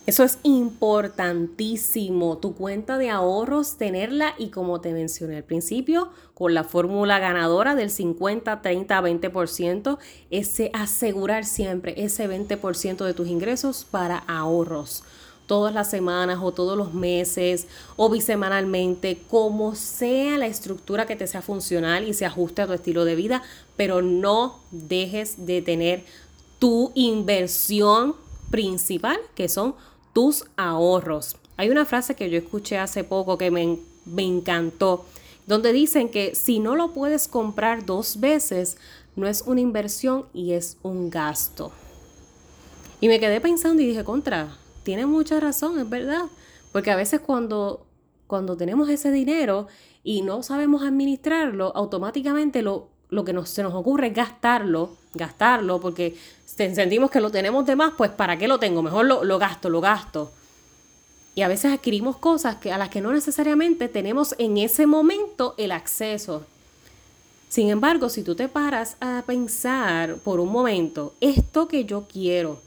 Eso 0.06 0.24
es 0.24 0.38
importantísimo, 0.42 2.38
tu 2.38 2.54
cuenta 2.54 2.98
de 2.98 3.10
ahorros, 3.10 3.76
tenerla 3.76 4.34
y 4.38 4.48
como 4.48 4.80
te 4.80 4.92
mencioné 4.92 5.36
al 5.36 5.44
principio, 5.44 6.10
con 6.34 6.52
la 6.52 6.64
fórmula 6.64 7.18
ganadora 7.20 7.74
del 7.76 7.90
50, 7.90 8.60
30, 8.60 9.00
20%, 9.00 9.98
ese 10.30 10.70
asegurar 10.74 11.44
siempre 11.44 11.94
ese 11.96 12.28
20% 12.28 13.04
de 13.04 13.14
tus 13.14 13.28
ingresos 13.28 13.86
para 13.88 14.18
ahorros 14.18 15.04
todas 15.50 15.74
las 15.74 15.90
semanas 15.90 16.38
o 16.40 16.52
todos 16.52 16.78
los 16.78 16.94
meses 16.94 17.66
o 17.96 18.08
bisemanalmente, 18.08 19.18
como 19.28 19.74
sea 19.74 20.38
la 20.38 20.46
estructura 20.46 21.06
que 21.06 21.16
te 21.16 21.26
sea 21.26 21.42
funcional 21.42 22.06
y 22.06 22.14
se 22.14 22.24
ajuste 22.24 22.62
a 22.62 22.68
tu 22.68 22.72
estilo 22.72 23.04
de 23.04 23.16
vida, 23.16 23.42
pero 23.76 24.00
no 24.00 24.60
dejes 24.70 25.44
de 25.46 25.60
tener 25.60 26.04
tu 26.60 26.92
inversión 26.94 28.14
principal, 28.52 29.18
que 29.34 29.48
son 29.48 29.74
tus 30.12 30.44
ahorros. 30.56 31.36
Hay 31.56 31.68
una 31.68 31.84
frase 31.84 32.14
que 32.14 32.30
yo 32.30 32.38
escuché 32.38 32.78
hace 32.78 33.02
poco 33.02 33.36
que 33.36 33.50
me, 33.50 33.80
me 34.04 34.22
encantó, 34.22 35.04
donde 35.48 35.72
dicen 35.72 36.10
que 36.10 36.36
si 36.36 36.60
no 36.60 36.76
lo 36.76 36.92
puedes 36.92 37.26
comprar 37.26 37.84
dos 37.84 38.20
veces, 38.20 38.76
no 39.16 39.26
es 39.26 39.42
una 39.44 39.60
inversión 39.60 40.26
y 40.32 40.52
es 40.52 40.76
un 40.84 41.10
gasto. 41.10 41.72
Y 43.00 43.08
me 43.08 43.18
quedé 43.18 43.40
pensando 43.40 43.82
y 43.82 43.86
dije, 43.86 44.04
contra, 44.04 44.59
tiene 44.82 45.06
mucha 45.06 45.40
razón, 45.40 45.78
es 45.78 45.88
verdad. 45.88 46.24
Porque 46.72 46.90
a 46.90 46.96
veces 46.96 47.20
cuando, 47.20 47.86
cuando 48.26 48.56
tenemos 48.56 48.88
ese 48.88 49.10
dinero 49.10 49.66
y 50.02 50.22
no 50.22 50.42
sabemos 50.42 50.82
administrarlo, 50.82 51.72
automáticamente 51.74 52.62
lo, 52.62 52.88
lo 53.10 53.24
que 53.24 53.32
nos, 53.32 53.50
se 53.50 53.62
nos 53.62 53.74
ocurre 53.74 54.08
es 54.08 54.14
gastarlo, 54.14 54.96
gastarlo, 55.14 55.80
porque 55.80 56.16
sentimos 56.44 57.10
que 57.10 57.20
lo 57.20 57.30
tenemos 57.30 57.66
de 57.66 57.76
más, 57.76 57.92
pues 57.96 58.10
¿para 58.10 58.38
qué 58.38 58.48
lo 58.48 58.58
tengo? 58.58 58.82
Mejor 58.82 59.06
lo, 59.06 59.24
lo 59.24 59.38
gasto, 59.38 59.68
lo 59.68 59.80
gasto. 59.80 60.30
Y 61.34 61.42
a 61.42 61.48
veces 61.48 61.72
adquirimos 61.72 62.16
cosas 62.16 62.56
que, 62.56 62.72
a 62.72 62.78
las 62.78 62.88
que 62.88 63.00
no 63.00 63.12
necesariamente 63.12 63.88
tenemos 63.88 64.34
en 64.38 64.58
ese 64.58 64.86
momento 64.86 65.54
el 65.58 65.72
acceso. 65.72 66.44
Sin 67.48 67.68
embargo, 67.70 68.08
si 68.08 68.22
tú 68.22 68.34
te 68.34 68.48
paras 68.48 68.96
a 69.00 69.24
pensar 69.26 70.16
por 70.18 70.38
un 70.38 70.50
momento, 70.52 71.14
esto 71.20 71.66
que 71.66 71.84
yo 71.84 72.06
quiero, 72.10 72.60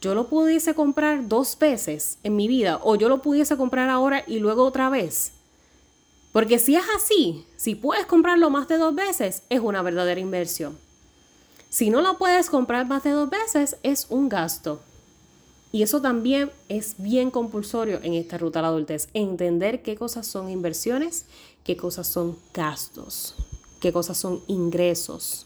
yo 0.00 0.14
lo 0.14 0.28
pudiese 0.28 0.74
comprar 0.74 1.28
dos 1.28 1.58
veces 1.58 2.18
en 2.22 2.36
mi 2.36 2.48
vida 2.48 2.80
o 2.82 2.96
yo 2.96 3.08
lo 3.08 3.22
pudiese 3.22 3.56
comprar 3.56 3.88
ahora 3.88 4.24
y 4.26 4.38
luego 4.38 4.64
otra 4.64 4.90
vez. 4.90 5.32
Porque 6.32 6.58
si 6.58 6.76
es 6.76 6.84
así, 6.94 7.46
si 7.56 7.74
puedes 7.74 8.04
comprarlo 8.04 8.50
más 8.50 8.68
de 8.68 8.76
dos 8.76 8.94
veces, 8.94 9.42
es 9.48 9.60
una 9.60 9.80
verdadera 9.80 10.20
inversión. 10.20 10.76
Si 11.70 11.88
no 11.88 12.02
lo 12.02 12.18
puedes 12.18 12.50
comprar 12.50 12.86
más 12.86 13.04
de 13.04 13.10
dos 13.10 13.30
veces, 13.30 13.78
es 13.82 14.06
un 14.10 14.28
gasto. 14.28 14.80
Y 15.72 15.82
eso 15.82 16.00
también 16.00 16.50
es 16.68 16.94
bien 16.98 17.30
compulsorio 17.30 18.00
en 18.02 18.14
esta 18.14 18.38
ruta 18.38 18.58
a 18.58 18.62
la 18.62 18.68
adultez. 18.68 19.08
Entender 19.14 19.82
qué 19.82 19.96
cosas 19.96 20.26
son 20.26 20.50
inversiones, 20.50 21.24
qué 21.64 21.76
cosas 21.76 22.06
son 22.06 22.38
gastos, 22.52 23.34
qué 23.80 23.92
cosas 23.92 24.18
son 24.18 24.42
ingresos 24.46 25.45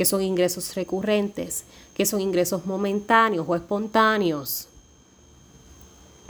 que 0.00 0.06
son 0.06 0.22
ingresos 0.22 0.74
recurrentes, 0.76 1.64
que 1.94 2.06
son 2.06 2.22
ingresos 2.22 2.64
momentáneos 2.64 3.44
o 3.46 3.54
espontáneos, 3.54 4.66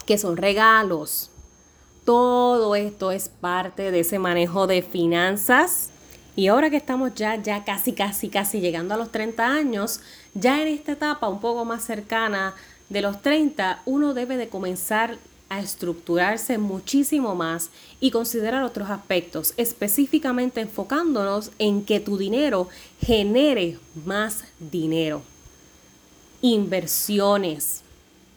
que 0.05 0.19
son 0.19 0.37
regalos. 0.37 1.31
Todo 2.05 2.75
esto 2.75 3.13
es 3.13 3.29
parte 3.29 3.93
de 3.93 4.01
ese 4.01 4.19
manejo 4.19 4.67
de 4.67 4.83
finanzas. 4.83 5.91
Y 6.35 6.49
ahora 6.49 6.69
que 6.69 6.79
estamos 6.79 7.15
ya, 7.15 7.41
ya 7.41 7.63
casi, 7.63 7.93
casi, 7.93 8.29
casi 8.29 8.59
llegando 8.59 8.95
a 8.95 8.97
los 8.97 9.13
30 9.13 9.47
años, 9.47 10.01
ya 10.35 10.61
en 10.61 10.67
esta 10.67 10.91
etapa 10.91 11.29
un 11.29 11.39
poco 11.39 11.65
más 11.65 11.85
cercana 11.85 12.57
de 12.89 13.03
los 13.03 13.23
30, 13.23 13.83
uno 13.87 14.15
debe 14.15 14.37
de 14.37 14.49
comenzar 14.49 15.17
a 15.51 15.61
estructurarse 15.61 16.57
muchísimo 16.57 17.35
más 17.35 17.71
y 18.01 18.11
considerar 18.11 18.63
otros 18.63 18.89
aspectos, 18.89 19.53
específicamente 19.59 20.63
enfocándonos 20.63 21.51
en 21.59 21.85
que 21.85 22.01
tu 22.01 22.17
dinero 22.17 22.69
genere 23.05 23.79
más 24.07 24.45
dinero. 24.59 25.23
Inversiones. 26.41 27.83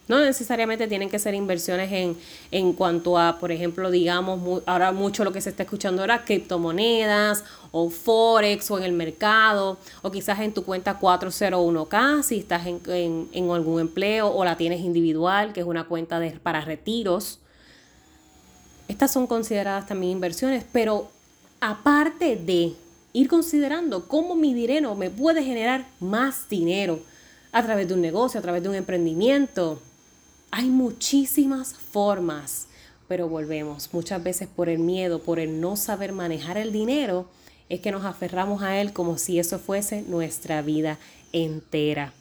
No 0.07 0.19
necesariamente 0.19 0.87
tienen 0.87 1.09
que 1.09 1.17
ser 1.17 1.33
inversiones 1.33 1.89
en, 1.91 2.17
en 2.51 2.73
cuanto 2.73 3.17
a, 3.17 3.39
por 3.39 3.53
ejemplo, 3.53 3.89
digamos, 3.89 4.61
ahora 4.65 4.91
mucho 4.91 5.23
lo 5.23 5.31
que 5.31 5.39
se 5.39 5.49
está 5.49 5.63
escuchando 5.63 6.01
ahora, 6.01 6.25
criptomonedas 6.25 7.45
o 7.71 7.89
forex 7.89 8.69
o 8.69 8.77
en 8.77 8.83
el 8.83 8.91
mercado 8.91 9.77
o 10.01 10.11
quizás 10.11 10.39
en 10.41 10.53
tu 10.53 10.65
cuenta 10.65 10.99
401k 10.99 12.21
si 12.21 12.39
estás 12.39 12.67
en, 12.67 13.29
en, 13.31 13.49
algún 13.49 13.79
empleo 13.79 14.27
o 14.27 14.43
la 14.43 14.57
tienes 14.57 14.81
individual, 14.81 15.53
que 15.53 15.61
es 15.61 15.65
una 15.65 15.85
cuenta 15.85 16.19
de, 16.19 16.31
para 16.31 16.61
retiros. 16.61 17.39
Estas 18.89 19.11
son 19.11 19.25
consideradas 19.25 19.87
también 19.87 20.11
inversiones, 20.11 20.65
pero 20.71 21.09
aparte 21.61 22.35
de 22.35 22.73
ir 23.13 23.27
considerando 23.29 24.07
cómo 24.07 24.35
mi 24.35 24.53
dinero 24.53 24.95
me 24.95 25.09
puede 25.09 25.43
generar 25.43 25.87
más 26.01 26.49
dinero 26.49 26.99
a 27.53 27.63
través 27.63 27.87
de 27.87 27.93
un 27.93 28.01
negocio, 28.01 28.39
a 28.39 28.43
través 28.43 28.61
de 28.63 28.69
un 28.69 28.75
emprendimiento, 28.75 29.79
Hay 30.55 30.69
muchísimas 30.69 31.73
formas, 31.73 32.67
pero 33.07 33.27
volvemos. 33.27 33.91
Muchas 33.91 34.23
veces 34.23 34.47
por 34.47 34.69
el 34.69 34.77
miedo, 34.77 35.17
por 35.17 35.39
el 35.39 35.59
no 35.59 35.75
saber 35.75 36.11
manejar 36.11 36.59
el 36.59 36.71
dinero, 36.71 37.25
es 37.69 37.79
que 37.79 37.91
nos 37.91 38.05
aferramos 38.05 38.61
a 38.61 38.79
él 38.79 38.93
como 38.93 39.17
si 39.17 39.39
eso 39.39 39.57
fuese 39.57 40.03
nuestra 40.03 40.61
vida 40.61 40.99
entera. 41.31 42.13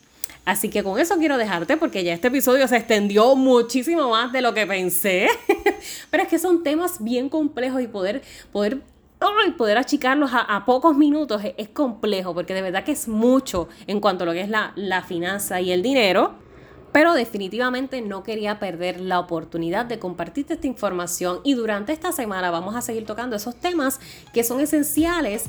Así 0.47 0.71
que 0.71 0.83
con 0.83 0.99
eso 0.99 1.19
quiero 1.19 1.37
dejarte 1.37 1.77
porque 1.77 2.05
ya 2.05 2.15
este 2.15 2.29
episodio 2.29 2.67
se 2.69 2.79
extendió 2.79 3.37
muchísimo 3.37 4.09
más 4.09 4.33
de 4.33 4.41
lo 4.41 4.55
que 4.55 4.67
pensé. 4.67 5.29
Pero 6.11 6.23
es 6.23 6.29
que 6.31 6.39
son 6.39 6.63
temas 6.63 7.05
bien 7.05 7.29
complejos 7.29 7.83
y 7.83 7.87
poder, 7.87 8.23
poder, 8.51 8.81
poder 9.59 9.77
achicarlos 9.77 10.31
a, 10.33 10.65
pocos 10.65 10.97
minutos 10.97 11.43
es, 11.59 11.69
complejo 11.69 12.33
porque 12.33 12.55
de 12.55 12.63
verdad 12.63 12.83
que 12.83 12.93
es 12.93 13.09
mucho 13.09 13.69
en 13.87 14.01
cuanto 14.01 14.25
a 14.25 14.27
lo 14.27 14.33
que 14.33 14.41
es 14.41 14.49
la, 14.49 14.73
la 14.75 15.03
finanza 15.03 15.61
y 15.61 15.71
el 15.71 15.83
dinero. 15.83 16.41
Pero 16.93 17.15
definitivamente 17.15 18.03
no 18.03 18.23
quería 18.23 18.59
perder 18.59 19.01
la 19.01 19.19
oportunidad 19.19 19.87
de 19.87 19.99
compartirte 19.99 20.55
esta 20.55 20.67
información 20.67 21.41
y 21.43 21.55
durante 21.55 21.93
esta 21.93 22.13
semana 22.13 22.51
vamos 22.51 22.77
a 22.77 22.83
seguir 22.83 23.07
tocando 23.07 23.35
esos 23.37 23.57
temas 23.57 23.99
que 24.33 24.45
son 24.45 24.61
esenciales 24.61 25.45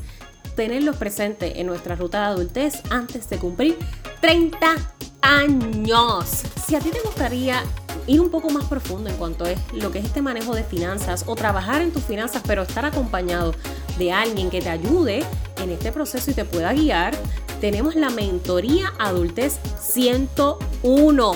tenerlos 0.56 0.96
presentes 0.98 1.54
en 1.56 1.68
nuestra 1.68 1.96
ruta 1.96 2.20
de 2.20 2.26
adultez 2.26 2.82
antes 2.90 3.30
de 3.30 3.38
cumplir 3.38 3.78
30 4.22 4.76
años. 5.22 6.44
Si 6.66 6.76
a 6.76 6.80
ti 6.80 6.92
te 6.92 7.02
gustaría 7.02 7.64
ir 8.08 8.22
un 8.22 8.30
poco 8.30 8.50
más 8.50 8.66
profundo 8.66 9.10
en 9.10 9.16
cuanto 9.16 9.46
es 9.46 9.58
lo 9.74 9.92
que 9.92 10.00
es 10.00 10.06
este 10.06 10.22
manejo 10.22 10.54
de 10.54 10.64
finanzas 10.64 11.24
o 11.28 11.36
trabajar 11.36 11.82
en 11.82 11.92
tus 11.92 12.04
finanzas, 12.04 12.44
pero 12.46 12.64
estar 12.64 12.86
acompañado 12.86 13.54
de 13.98 14.12
alguien 14.12 14.50
que 14.50 14.62
te 14.62 14.70
ayude 14.70 15.24
en 15.62 15.72
este 15.72 15.92
proceso 15.92 16.32
y 16.32 16.34
te 16.34 16.46
pueda 16.46 16.74
guiar, 16.74 17.16
tenemos 17.62 17.96
la 17.96 18.10
mentoría 18.10 18.94
Adultez 19.00 19.60
101. 19.80 21.34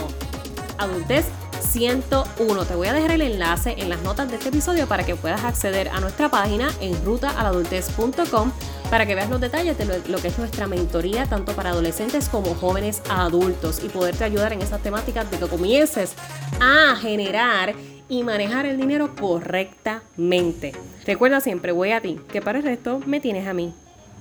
Adultez 0.77 1.25
101. 1.61 2.65
Te 2.65 2.75
voy 2.75 2.87
a 2.87 2.93
dejar 2.93 3.11
el 3.11 3.21
enlace 3.21 3.75
en 3.77 3.89
las 3.89 4.01
notas 4.01 4.29
de 4.29 4.37
este 4.37 4.49
episodio 4.49 4.87
para 4.87 5.05
que 5.05 5.15
puedas 5.15 5.43
acceder 5.43 5.89
a 5.89 5.99
nuestra 5.99 6.29
página 6.29 6.69
en 6.81 6.93
rutaaladultez.com 7.03 8.51
para 8.89 9.05
que 9.05 9.15
veas 9.15 9.29
los 9.29 9.41
detalles 9.41 9.77
de 9.77 9.85
lo, 9.85 10.21
que 10.21 10.29
es 10.29 10.37
nuestra 10.37 10.67
mentoría 10.67 11.25
tanto 11.25 11.53
para 11.53 11.71
adolescentes 11.71 12.29
como 12.29 12.55
jóvenes 12.55 13.01
adultos 13.09 13.81
y 13.83 13.89
poderte 13.89 14.23
ayudar 14.23 14.53
en 14.53 14.61
esas 14.61 14.81
temáticas 14.81 15.29
de 15.29 15.37
que 15.37 15.47
comiences 15.47 16.13
a 16.61 16.95
generar 16.95 17.75
y 18.09 18.23
manejar 18.23 18.65
el 18.65 18.77
dinero 18.77 19.15
correctamente. 19.15 20.73
Recuerda 21.05 21.41
siempre, 21.41 21.71
voy 21.71 21.91
a 21.91 22.01
ti, 22.01 22.19
que 22.31 22.41
para 22.41 22.59
el 22.59 22.63
resto 22.63 23.01
me 23.05 23.19
tienes 23.19 23.47
a 23.47 23.53
mí. 23.53 23.73